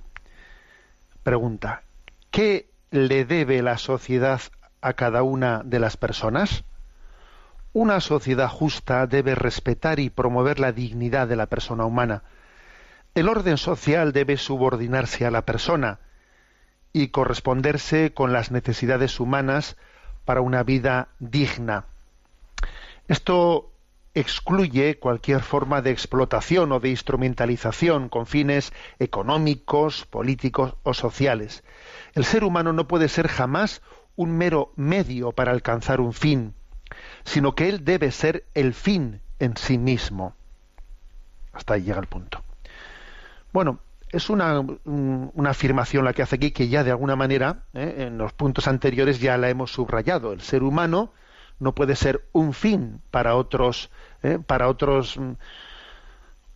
[1.24, 1.82] Pregunta,
[2.30, 4.41] ¿qué le debe la sociedad
[4.82, 6.62] a cada una de las personas?
[7.72, 12.22] Una sociedad justa debe respetar y promover la dignidad de la persona humana.
[13.16, 15.99] El orden social debe subordinarse a la persona
[16.93, 19.76] y corresponderse con las necesidades humanas
[20.24, 21.87] para una vida digna.
[23.09, 23.72] Esto
[24.14, 31.62] excluye cualquier forma de explotación o de instrumentalización con fines económicos, políticos o sociales.
[32.14, 33.82] El ser humano no puede ser jamás
[34.16, 36.54] un mero medio para alcanzar un fin,
[37.24, 40.34] sino que él debe ser el fin en sí mismo.
[41.52, 42.42] Hasta ahí llega el punto.
[43.52, 43.80] Bueno,
[44.11, 44.64] es una,
[45.44, 48.07] afirmación la que hace aquí que ya de alguna manera, ¿eh?
[48.07, 50.32] en los puntos anteriores ya la hemos subrayado.
[50.32, 51.12] El ser humano
[51.59, 53.90] no puede ser un fin para otros,
[54.22, 54.38] ¿eh?
[54.44, 55.18] para otros,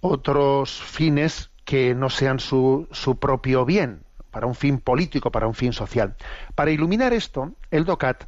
[0.01, 5.55] otros fines que no sean su, su propio bien, para un fin político, para un
[5.55, 6.17] fin social.
[6.55, 8.25] Para iluminar esto, el DOCAT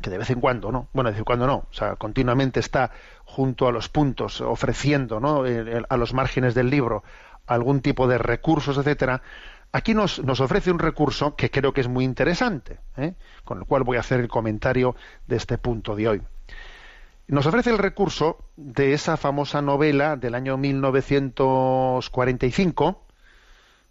[0.00, 0.88] que de vez en cuando, ¿no?
[0.92, 2.92] Bueno, de vez en cuando no, o sea, continuamente está
[3.24, 5.42] junto a los puntos, ofreciendo, ¿no?
[5.88, 7.02] a los márgenes del libro
[7.48, 9.22] algún tipo de recursos, etcétera.
[9.70, 13.12] Aquí nos, ofrece un recurso que creo que es muy interesante, ¿eh?
[13.44, 14.96] con el cual voy a hacer el comentario
[15.26, 16.22] de este punto de hoy.
[17.26, 23.04] Nos ofrece el recurso de esa famosa novela del año 1945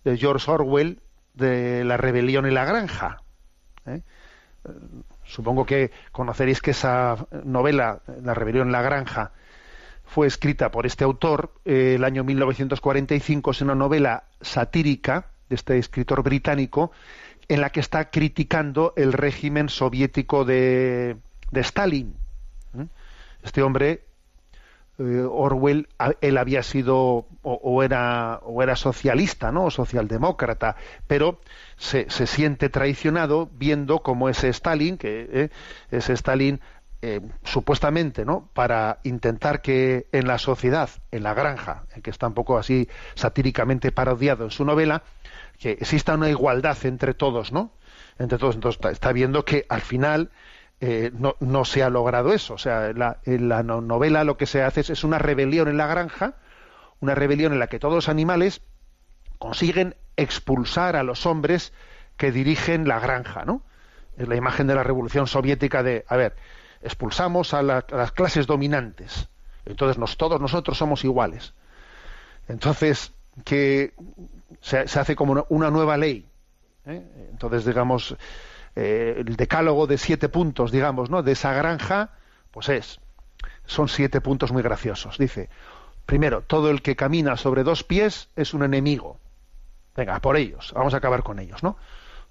[0.03, 0.99] de George Orwell
[1.35, 3.21] de La rebelión y la granja.
[3.85, 4.01] ¿eh?
[5.23, 9.33] Supongo que conoceréis que esa novela, La rebelión en la granja,
[10.05, 13.51] fue escrita por este autor eh, el año 1945.
[13.51, 16.91] Es una novela satírica de este escritor británico
[17.47, 21.17] en la que está criticando el régimen soviético de,
[21.51, 22.15] de Stalin.
[23.43, 24.01] Este hombre
[24.99, 25.87] eh, Orwell
[26.21, 30.75] él había sido o, era o era socialista no o socialdemócrata
[31.05, 31.39] pero
[31.77, 35.49] se, se siente traicionado viendo cómo ese Stalin que eh,
[35.91, 36.61] ese Stalin
[37.01, 42.27] eh, supuestamente no para intentar que en la sociedad en la granja en que está
[42.27, 45.03] un poco así satíricamente parodiado en su novela
[45.59, 47.71] que exista una igualdad entre todos no
[48.17, 50.31] entre todos entonces está viendo que al final
[50.79, 52.53] eh, no, no, se ha logrado eso.
[52.53, 55.87] O sea, la, en la novela lo que se hace es, una rebelión en la
[55.87, 56.35] granja,
[56.99, 58.61] una rebelión en la que todos los animales
[59.39, 61.73] consiguen expulsar a los hombres
[62.15, 63.63] que dirigen la granja, ¿no?
[64.17, 66.35] Es la imagen de la revolución soviética de, a ver,
[66.87, 69.29] expulsamos a, las clases dominantes,
[69.65, 71.53] entonces todos nosotros somos iguales.
[72.47, 73.13] Entonces,
[73.43, 73.93] que
[74.61, 76.25] se, hace como una, nueva ley.
[76.85, 77.03] ¿eh?
[77.31, 78.15] Entonces, digamos,
[78.75, 81.23] eh, el decálogo de siete puntos, digamos, ¿no?
[81.23, 82.11] De esa granja,
[82.51, 82.99] pues es,
[83.65, 85.17] son siete puntos muy graciosos.
[85.17, 85.49] Dice,
[86.05, 89.19] primero, todo el que camina sobre dos pies es un enemigo.
[89.95, 91.77] Venga, por ellos, vamos a acabar con ellos, ¿no?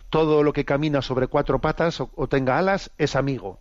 [0.09, 3.61] Todo lo que camina sobre cuatro patas o, o tenga alas es amigo.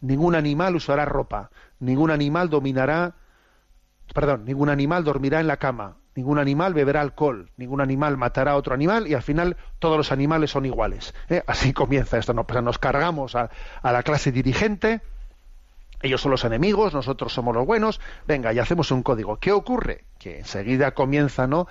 [0.00, 3.14] Ningún animal usará ropa, ningún animal dominará,
[4.14, 8.56] perdón, ningún animal dormirá en la cama, ningún animal beberá alcohol, ningún animal matará a
[8.56, 11.14] otro animal y al final todos los animales son iguales.
[11.28, 11.42] ¿eh?
[11.46, 12.34] Así comienza esto.
[12.34, 12.46] ¿no?
[12.46, 13.50] Pues nos cargamos a,
[13.82, 15.02] la clase dirigente,
[16.02, 19.36] ellos son los enemigos, nosotros somos los buenos, venga, y hacemos un código.
[19.36, 20.04] ¿Qué ocurre?
[20.18, 21.66] Que enseguida comienza, ¿no?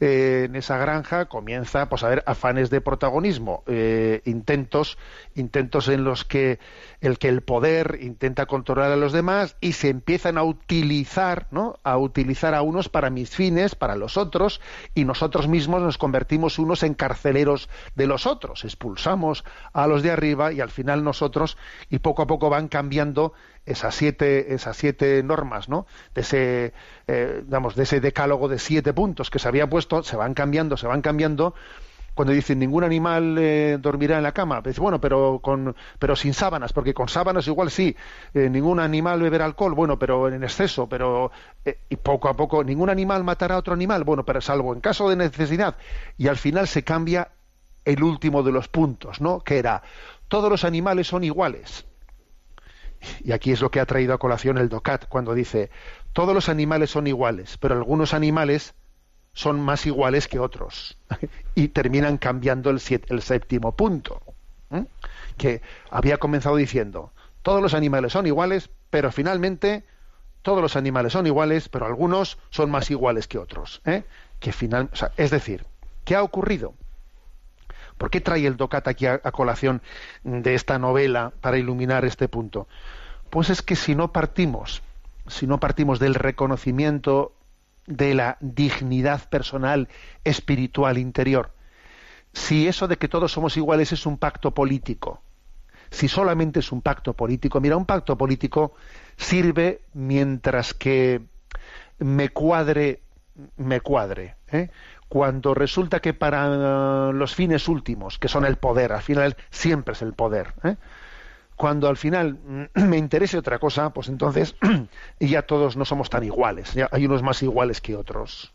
[0.00, 4.96] Eh, en esa granja comienza pues a haber afanes de protagonismo, eh, intentos,
[5.34, 6.60] intentos en los que
[7.00, 11.80] el que el poder intenta controlar a los demás y se empiezan a utilizar, ¿no?
[11.82, 14.60] A utilizar a unos para mis fines, para los otros,
[14.94, 20.12] y nosotros mismos nos convertimos unos en carceleros de los otros, expulsamos a los de
[20.12, 21.56] arriba y al final nosotros
[21.90, 23.32] y poco a poco van cambiando
[23.70, 25.86] esas siete esas siete normas, ¿no?
[26.14, 26.72] De ese
[27.06, 30.86] eh, de ese decálogo de siete puntos que se había puesto, se van cambiando, se
[30.86, 31.54] van cambiando.
[32.14, 36.34] Cuando dicen ningún animal eh, dormirá en la cama, dice, bueno, pero con pero sin
[36.34, 37.94] sábanas, porque con sábanas igual sí.
[38.34, 41.30] Eh, ningún animal beberá alcohol, bueno, pero en exceso, pero
[41.64, 44.80] eh, y poco a poco ningún animal matará a otro animal, bueno, pero salvo en
[44.80, 45.76] caso de necesidad.
[46.16, 47.28] Y al final se cambia
[47.84, 49.38] el último de los puntos, ¿no?
[49.38, 49.82] Que era
[50.26, 51.86] todos los animales son iguales.
[53.22, 55.70] Y aquí es lo que ha traído a colación el DOCAT cuando dice
[56.12, 58.74] todos los animales son iguales, pero algunos animales
[59.32, 60.98] son más iguales que otros
[61.54, 64.20] y terminan cambiando el, séptimo punto,
[65.36, 69.84] que había comenzado diciendo, todos los animales son iguales, pero finalmente
[70.42, 73.80] todos los animales son iguales, pero algunos son más iguales que otros.
[73.84, 74.04] ¿eh?
[74.40, 75.66] Que final, es decir,
[76.04, 76.74] ¿qué ha ocurrido?
[77.98, 79.82] ¿Por qué trae el DOCAT aquí a, colación
[80.22, 82.68] de esta novela para iluminar este punto?
[83.28, 84.82] Pues es que si no partimos,
[85.26, 87.34] si no partimos del reconocimiento
[87.86, 89.88] de la dignidad personal,
[90.24, 91.52] espiritual, interior,
[92.32, 95.22] si eso de que todos somos iguales es un pacto político,
[95.90, 98.74] si solamente es un pacto político, mira, un pacto político
[99.16, 101.22] sirve mientras que
[101.98, 103.02] me cuadre,
[103.56, 104.36] me cuadre.
[104.52, 104.70] ¿eh?
[105.08, 110.02] Cuando resulta que para los fines últimos, que son el poder, al final siempre es
[110.02, 110.52] el poder.
[110.64, 110.76] ¿eh?
[111.56, 112.38] Cuando al final
[112.74, 114.54] me interese otra cosa, pues entonces
[115.20, 118.52] ya todos no somos tan iguales, ya hay unos más iguales que otros.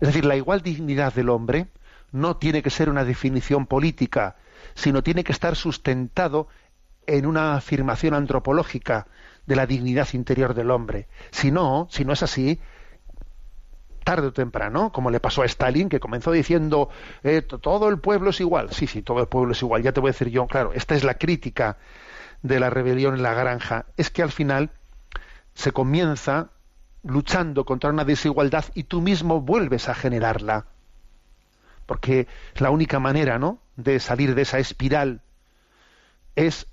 [0.00, 1.68] Es decir, la igual dignidad del hombre
[2.10, 4.36] no tiene que ser una definición política,
[4.74, 6.48] sino tiene que estar sustentado
[7.06, 9.06] en una afirmación antropológica
[9.46, 11.08] de la dignidad interior del hombre.
[11.30, 12.60] Si no, si no es así,
[14.04, 16.88] tarde o temprano, como le pasó a Stalin, que comenzó diciendo
[17.22, 18.72] eh, todo el pueblo es igual.
[18.72, 19.82] Sí, sí, todo el pueblo es igual.
[19.82, 21.78] Ya te voy a decir yo, claro, esta es la crítica
[22.42, 23.86] de la rebelión en la granja.
[23.96, 24.70] Es que al final
[25.54, 26.50] se comienza
[27.02, 30.66] luchando contra una desigualdad y tú mismo vuelves a generarla.
[31.86, 32.26] Porque
[32.56, 35.22] la única manera, ¿no?, de salir de esa espiral
[36.36, 36.66] es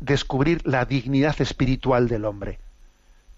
[0.00, 2.58] descubrir la dignidad espiritual del hombre,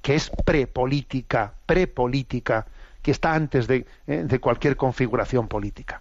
[0.07, 2.65] que es prepolítica, prepolítica,
[3.03, 6.01] que está antes de, eh, de cualquier configuración política.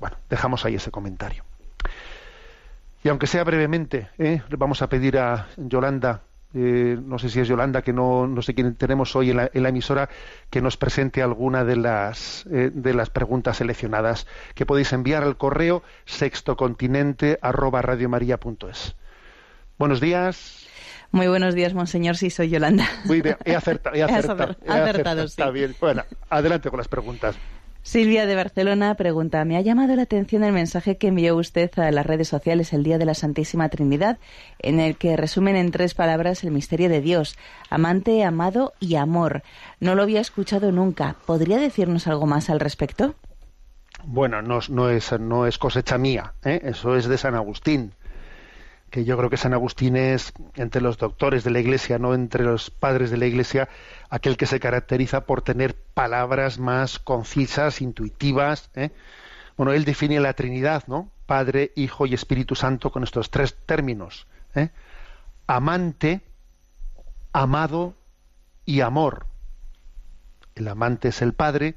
[0.00, 1.42] Bueno, dejamos ahí ese comentario.
[3.02, 4.40] Y aunque sea brevemente, ¿eh?
[4.50, 6.22] vamos a pedir a Yolanda,
[6.54, 9.50] eh, no sé si es Yolanda, que no, no sé quién tenemos hoy en la,
[9.52, 10.08] en la emisora,
[10.48, 15.82] que nos presente alguna de las, de las preguntas seleccionadas que podéis enviar al correo
[16.04, 18.94] sextocontinente arroba radiomaria.es.
[19.76, 20.67] Buenos días.
[21.10, 22.16] Muy buenos días, monseñor.
[22.16, 22.86] Sí, soy Yolanda.
[23.04, 23.96] Muy bien, he acertado.
[23.96, 25.32] He acertado, He acertado, sí.
[25.32, 25.74] Está bien.
[25.80, 27.36] Bueno, adelante con las preguntas.
[27.82, 31.90] Silvia de Barcelona pregunta, me ha llamado la atención el mensaje que envió usted a
[31.90, 34.18] las redes sociales el Día de la Santísima Trinidad,
[34.58, 37.38] en el que resumen en tres palabras el misterio de Dios,
[37.70, 39.42] amante, amado y amor.
[39.80, 41.16] No lo había escuchado nunca.
[41.24, 43.14] ¿Podría decirnos algo más al respecto?
[44.04, 46.60] Bueno, no, no es, no es cosecha mía, ¿eh?
[46.64, 47.94] eso es de San Agustín
[48.90, 52.44] que yo creo que San Agustín es entre los doctores de la Iglesia, no entre
[52.44, 53.68] los padres de la Iglesia,
[54.08, 58.70] aquel que se caracteriza por tener palabras más concisas, intuitivas.
[58.74, 58.90] ¿eh?
[59.56, 61.10] Bueno, él define la Trinidad, ¿no?
[61.26, 64.70] Padre, Hijo y Espíritu Santo con estos tres términos: ¿eh?
[65.46, 66.22] amante,
[67.32, 67.94] amado
[68.64, 69.26] y amor.
[70.54, 71.74] El amante es el Padre,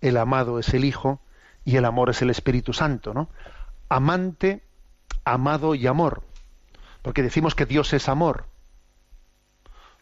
[0.00, 1.20] el amado es el Hijo
[1.64, 3.28] y el amor es el Espíritu Santo, ¿no?
[3.88, 4.62] Amante,
[5.24, 6.22] amado y amor.
[7.02, 8.46] Porque decimos que Dios es amor.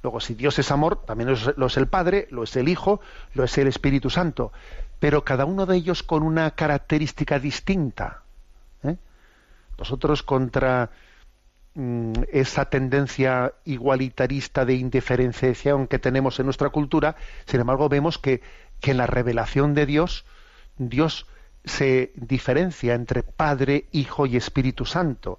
[0.03, 3.01] Luego, si Dios es amor, también lo es el Padre, lo es el Hijo,
[3.35, 4.53] lo es el Espíritu Santo.
[4.99, 8.23] Pero cada uno de ellos con una característica distinta.
[8.83, 8.97] ¿eh?
[9.79, 10.91] Nosotros contra
[11.75, 17.15] mm, esa tendencia igualitarista de indiferenciación que tenemos en nuestra cultura,
[17.47, 18.43] sin embargo, vemos que,
[18.81, 20.25] que en la revelación de Dios,
[20.79, 21.27] Dios
[21.65, 25.39] se diferencia entre Padre, Hijo y Espíritu Santo,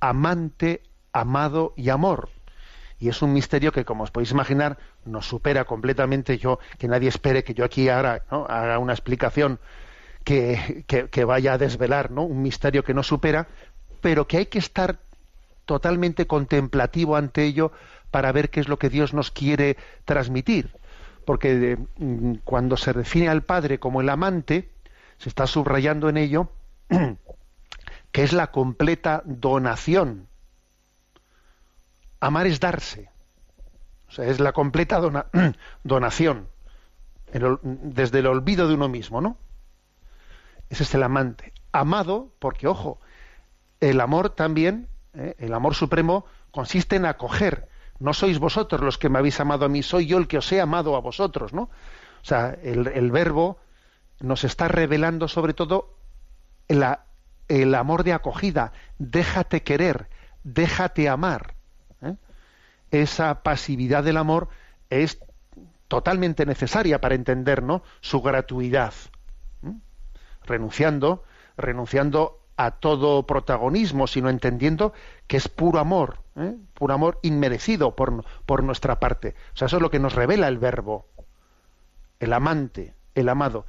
[0.00, 2.28] amante, amado y amor.
[2.98, 6.36] Y es un misterio que, como os podéis imaginar, nos supera completamente.
[6.36, 8.46] Yo, que nadie espere que yo aquí haga, ¿no?
[8.46, 9.58] haga una explicación
[10.24, 12.24] que, vaya a desvelar ¿no?
[12.24, 13.48] un misterio que nos supera,
[14.00, 14.98] pero que hay que estar
[15.64, 17.72] totalmente contemplativo ante ello
[18.10, 20.70] para ver qué es lo que Dios nos quiere transmitir.
[21.24, 24.68] Porque eh, cuando se define al Padre como el amante,
[25.20, 26.48] se está subrayando en ello
[28.12, 30.28] que es la completa donación.
[32.20, 33.10] Amar es darse.
[34.08, 35.26] O sea, es la completa dona,
[35.84, 36.48] donación.
[37.32, 39.36] Desde el olvido de uno mismo, ¿no?
[40.70, 41.52] Ese es el amante.
[41.70, 42.98] Amado, porque, ojo,
[43.80, 45.36] el amor también, ¿eh?
[45.38, 47.68] el amor supremo, consiste en acoger.
[47.98, 50.50] No sois vosotros los que me habéis amado a mí, soy yo el que os
[50.50, 51.64] he amado a vosotros, ¿no?
[51.64, 53.58] O sea, el verbo
[54.20, 55.96] nos está revelando sobre todo
[56.68, 57.04] la,
[57.48, 58.72] el amor de acogida.
[58.98, 60.08] Déjate querer,
[60.44, 61.54] déjate amar.
[62.02, 62.14] ¿eh?
[62.90, 64.48] Esa pasividad del amor
[64.90, 65.18] es
[65.88, 67.82] totalmente necesaria para entender ¿no?
[68.00, 68.92] su gratuidad.
[69.64, 69.72] ¿eh?
[70.44, 71.24] Renunciando,
[71.56, 74.92] renunciando a todo protagonismo, sino entendiendo
[75.26, 76.54] que es puro amor, ¿eh?
[76.74, 79.34] puro amor inmerecido por, por nuestra parte.
[79.54, 81.08] O sea, eso es lo que nos revela el verbo,
[82.18, 83.64] el amante, el amado.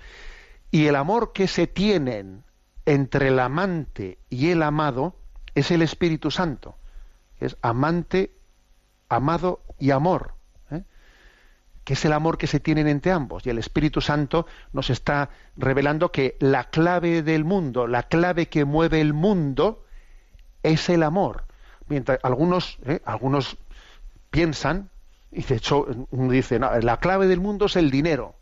[0.71, 2.43] Y el amor que se tienen
[2.85, 5.15] entre el amante y el amado
[5.53, 6.75] es el Espíritu Santo.
[7.39, 8.31] Es amante,
[9.09, 10.33] amado y amor.
[10.71, 10.83] ¿eh?
[11.83, 13.45] Que es el amor que se tienen entre ambos.
[13.45, 18.63] Y el Espíritu Santo nos está revelando que la clave del mundo, la clave que
[18.63, 19.85] mueve el mundo,
[20.63, 21.45] es el amor.
[21.87, 23.01] mientras algunos, ¿eh?
[23.03, 23.57] algunos
[24.29, 24.89] piensan,
[25.31, 28.35] y de hecho uno dice, la clave del mundo es el dinero,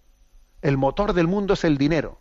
[0.61, 2.19] el motor del mundo es el dinero.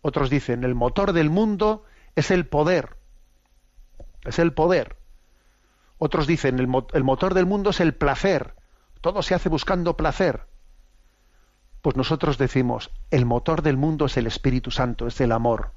[0.00, 1.84] Otros dicen, el motor del mundo
[2.14, 2.96] es el poder,
[4.24, 4.96] es el poder.
[5.98, 6.68] Otros dicen, el,
[7.04, 8.54] motor del mundo es el placer,
[9.00, 10.46] todo se hace buscando placer.
[11.82, 15.72] Pues nosotros decimos, el motor del mundo es el Espíritu Santo, es el amor.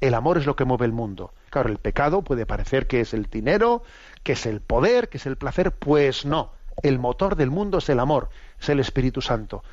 [0.00, 1.34] El amor es lo que mueve el mundo.
[1.50, 3.82] Claro, el pecado puede parecer que es el dinero,
[4.22, 5.72] que es el poder, que es el placer.
[5.72, 6.52] Pues no.
[6.82, 8.30] El motor del mundo es el amor,
[8.60, 9.64] es el Espíritu Santo.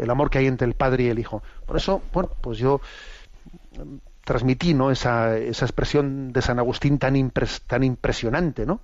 [0.00, 1.42] El amor que hay entre el Padre y el Hijo.
[1.66, 2.80] Por eso, bueno, pues yo
[3.76, 4.90] mm, transmití ¿no?
[4.90, 7.32] esa, esa expresión de San Agustín tan,
[7.66, 8.80] tan impresionante, ¿no?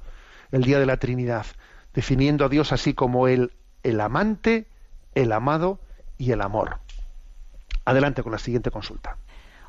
[0.53, 1.47] El día de la Trinidad,
[1.95, 3.53] definiendo a Dios así como el,
[3.83, 4.67] el amante,
[5.15, 5.81] el amado
[6.19, 6.79] y el amor.
[7.85, 9.17] Adelante con la siguiente consulta.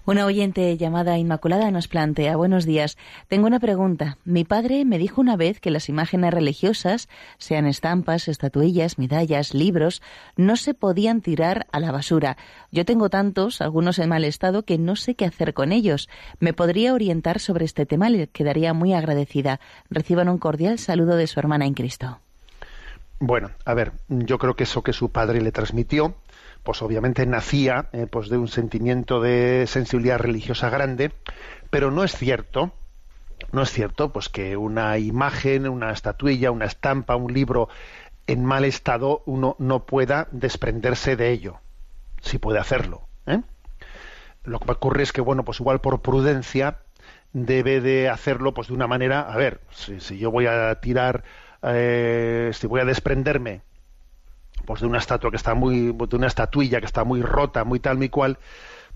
[0.08, 2.98] Una oyente llamada Inmaculada nos plantea, buenos días,
[3.28, 4.18] tengo una pregunta.
[4.24, 10.02] Mi padre me dijo una vez que las imágenes religiosas, sean estampas, estatuillas, medallas, libros,
[10.38, 12.38] no se podían tirar a la basura.
[12.72, 16.08] Yo tengo tantos, algunos en mal estado, que no sé qué hacer con ellos.
[16.40, 18.10] ¿Me podría orientar sobre este tema?
[18.10, 19.60] Le quedaría muy agradecida.
[19.90, 22.22] Reciban un cordial saludo de su hermana en Cristo.
[23.20, 26.16] Bueno, a ver, yo creo que eso que su padre le transmitió,
[26.68, 31.14] pues obviamente nacía eh, pues de un sentimiento de sensibilidad religiosa grande,
[31.70, 32.74] pero no es cierto,
[33.54, 37.70] no es cierto, pues que una imagen, una estatuilla, una estampa, un libro
[38.28, 41.62] en mal estado uno no pueda desprenderse de ello.
[42.20, 43.08] Sí puede hacerlo.
[43.28, 43.44] ¿eh?
[44.44, 46.80] Lo que ocurre es que, bueno, pues igual por prudencia
[47.32, 51.24] debe de hacerlo pues de una manera, a ver, si yo voy a tirar
[51.64, 53.62] eh, si voy a desprenderme
[54.68, 57.80] pues de una estatua que está muy, de una estatuilla que está muy rota, muy
[57.80, 58.38] tal, muy cual,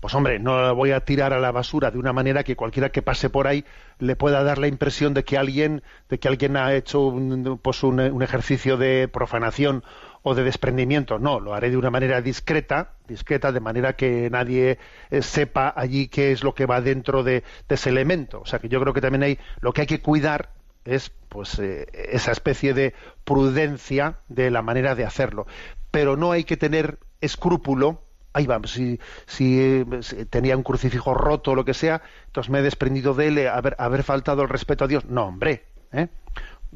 [0.00, 2.90] pues hombre, no la voy a tirar a la basura de una manera que cualquiera
[2.92, 3.64] que pase por ahí
[3.98, 7.82] le pueda dar la impresión de que alguien, de que alguien ha hecho un, pues
[7.84, 9.82] un, ejercicio de profanación
[10.22, 11.18] o de desprendimiento.
[11.18, 14.78] No, lo haré de una manera discreta, discreta, de manera que nadie
[15.10, 18.42] eh, sepa allí qué es lo que va dentro de, de, ese elemento.
[18.42, 20.50] O sea que yo creo que también hay lo que hay que cuidar
[20.84, 25.46] es pues eh, esa especie de prudencia de la manera de hacerlo.
[25.90, 28.02] Pero no hay que tener escrúpulo.
[28.34, 29.84] Ahí vamos si, si,
[30.30, 33.48] tenía un crucifijo roto o lo que sea entonces me he desprendido de él eh,
[33.48, 35.04] haber, haber faltado el respeto a Dios.
[35.04, 36.08] No hombre ¿eh?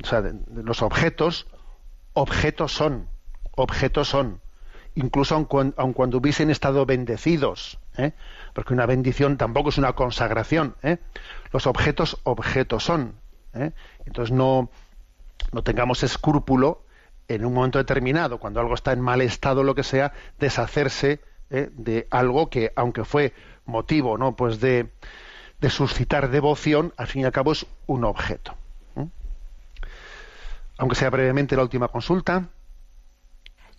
[0.03, 0.23] o sea
[0.55, 1.47] los objetos
[2.13, 3.09] objetos son
[3.53, 4.41] objetos son.
[4.95, 7.79] Incluso aun cuando, hubiesen estado bendecidos
[8.55, 10.77] porque una bendición tampoco es una consagración
[11.53, 13.15] los objetos objetos son
[13.57, 13.73] ¿eh?
[14.05, 14.71] Entonces no,
[15.53, 16.83] no tengamos escrúpulo
[17.29, 21.71] en un momento determinado, cuando algo está en mal estado, lo que sea, deshacerse ¿eh?
[21.73, 23.35] de algo que, aunque fue
[23.65, 24.37] motivo, ¿no?
[24.37, 24.93] Pues de,
[25.61, 28.55] de suscitar devoción, al fin y al cabo es un objeto.
[28.97, 29.07] ¿eh?
[30.79, 32.49] Aunque sea brevemente la última consulta.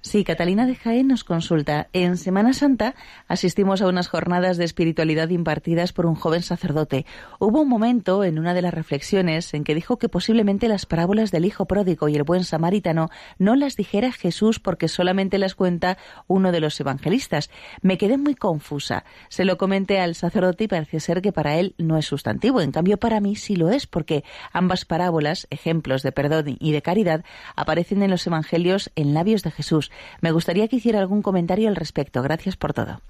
[0.07, 1.89] Sí, Catalina de Jaén nos consulta.
[1.91, 2.95] En Semana Santa
[3.27, 7.05] asistimos a unas jornadas de espiritualidad impartidas por un joven sacerdote.
[7.39, 11.29] Hubo un momento en una de las reflexiones en que dijo que posiblemente las parábolas
[11.31, 15.97] del Hijo Pródigo y el Buen Samaritano no las dijera Jesús porque solamente las cuenta
[16.27, 17.49] uno de los evangelistas.
[17.81, 19.03] Me quedé muy confusa.
[19.27, 22.61] Se lo comenté al sacerdote y parece ser que para él no es sustantivo.
[22.61, 26.81] En cambio, para mí sí lo es porque ambas parábolas, ejemplos de perdón y de
[26.81, 27.25] caridad,
[27.57, 29.91] aparecen en los evangelios en labios de Jesús.
[30.21, 32.21] Me gustaría que hiciera algún comentario al respecto.
[32.21, 33.01] Gracias por todo.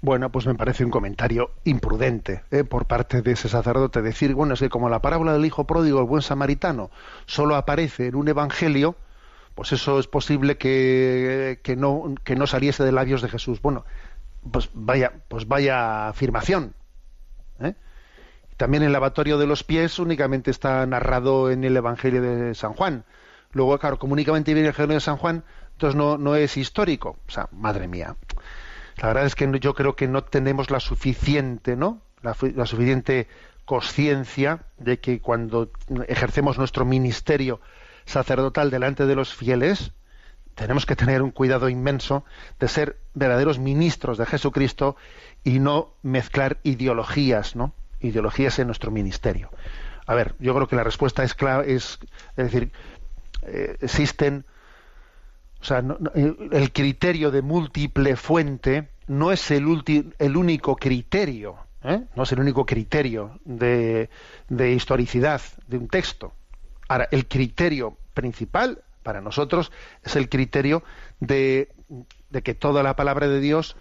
[0.00, 2.64] Bueno, pues me parece un comentario imprudente ¿eh?
[2.64, 6.00] por parte de ese sacerdote decir, bueno, es que como la parábola del hijo pródigo,
[6.00, 6.90] el buen samaritano,
[7.26, 8.96] solo aparece en un evangelio,
[9.54, 13.62] pues eso es posible que, no saliese de labios de Jesús.
[13.62, 13.84] Bueno,
[14.50, 16.74] pues vaya, pues vaya afirmación.
[17.60, 17.74] ¿eh?
[18.56, 23.04] También el lavatorio de los pies únicamente está narrado en el Evangelio de San Juan.
[23.52, 27.18] Luego, claro, como únicamente viene el Evangelio de San Juan, entonces no, no es histórico.
[27.26, 28.16] O sea, madre mía.
[28.96, 32.02] La verdad es que yo creo que no tenemos la suficiente, ¿no?
[32.22, 33.28] La, suficiente
[33.64, 35.70] conciencia de que cuando
[36.06, 37.60] ejercemos nuestro ministerio
[38.04, 39.92] sacerdotal delante de los fieles,
[40.54, 42.24] tenemos que tener un cuidado inmenso
[42.60, 44.96] de ser verdaderos ministros de Jesucristo
[45.42, 47.74] y no mezclar ideologías, ¿no?
[48.00, 49.50] Ideologías en nuestro ministerio.
[50.06, 51.98] A ver, yo creo que la respuesta es clara, es,
[52.36, 52.72] es decir,
[53.42, 54.44] eh, existen,
[55.60, 55.84] o sea,
[56.14, 59.66] el criterio de múltiple fuente no es el,
[60.18, 62.04] el único criterio, ¿eh?
[62.14, 64.10] no es el único criterio de,
[64.48, 66.32] de historicidad de un texto.
[66.88, 69.72] Ahora, el criterio principal para nosotros
[70.02, 70.82] es el criterio
[71.20, 71.70] de,
[72.30, 73.76] de que toda la palabra de Dios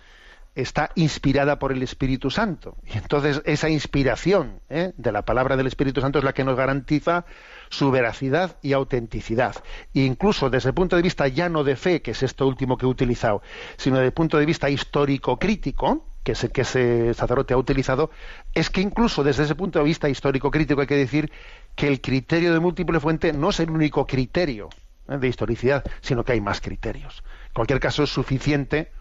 [0.56, 2.76] está inspirada por el Espíritu Santo.
[2.86, 4.92] Y entonces esa inspiración ¿eh?
[4.98, 7.26] de la palabra del Espíritu Santo es la que nos garantiza
[7.72, 9.56] su veracidad y autenticidad.
[9.96, 12.78] E incluso desde el punto de vista ya no de fe, que es esto último
[12.78, 13.42] que he utilizado,
[13.78, 18.12] sino desde el punto de vista histórico-crítico, que es que ese sacerdote ha utilizado,
[18.54, 21.32] es que incluso desde ese punto de vista histórico-crítico hay que decir
[21.76, 24.70] que el criterio de múltiple fuente no es el único criterio
[25.08, 25.18] ¿eh?
[25.18, 27.24] de historicidad, sino que hay más criterios.
[27.48, 28.92] En cualquier caso, es suficiente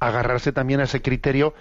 [0.00, 1.54] agarrarse también a ese criterio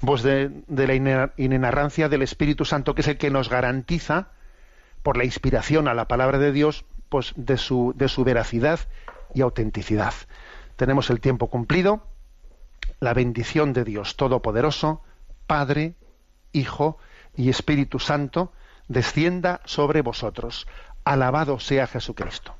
[0.00, 4.28] pues, de, la inenarrancia del Espíritu Santo, que es el que nos garantiza,
[5.02, 8.80] por la inspiración a la palabra de Dios, pues de su, de su veracidad
[9.34, 10.14] y autenticidad.
[10.76, 12.06] Tenemos el tiempo cumplido.
[13.00, 15.02] La bendición de Dios Todopoderoso,
[15.46, 15.94] Padre,
[16.52, 16.98] Hijo
[17.36, 18.52] y Espíritu Santo,
[18.88, 20.66] descienda sobre vosotros.
[21.04, 22.54] Alabado sea Jesucristo.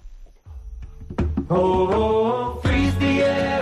[1.49, 3.62] Oh, freeze the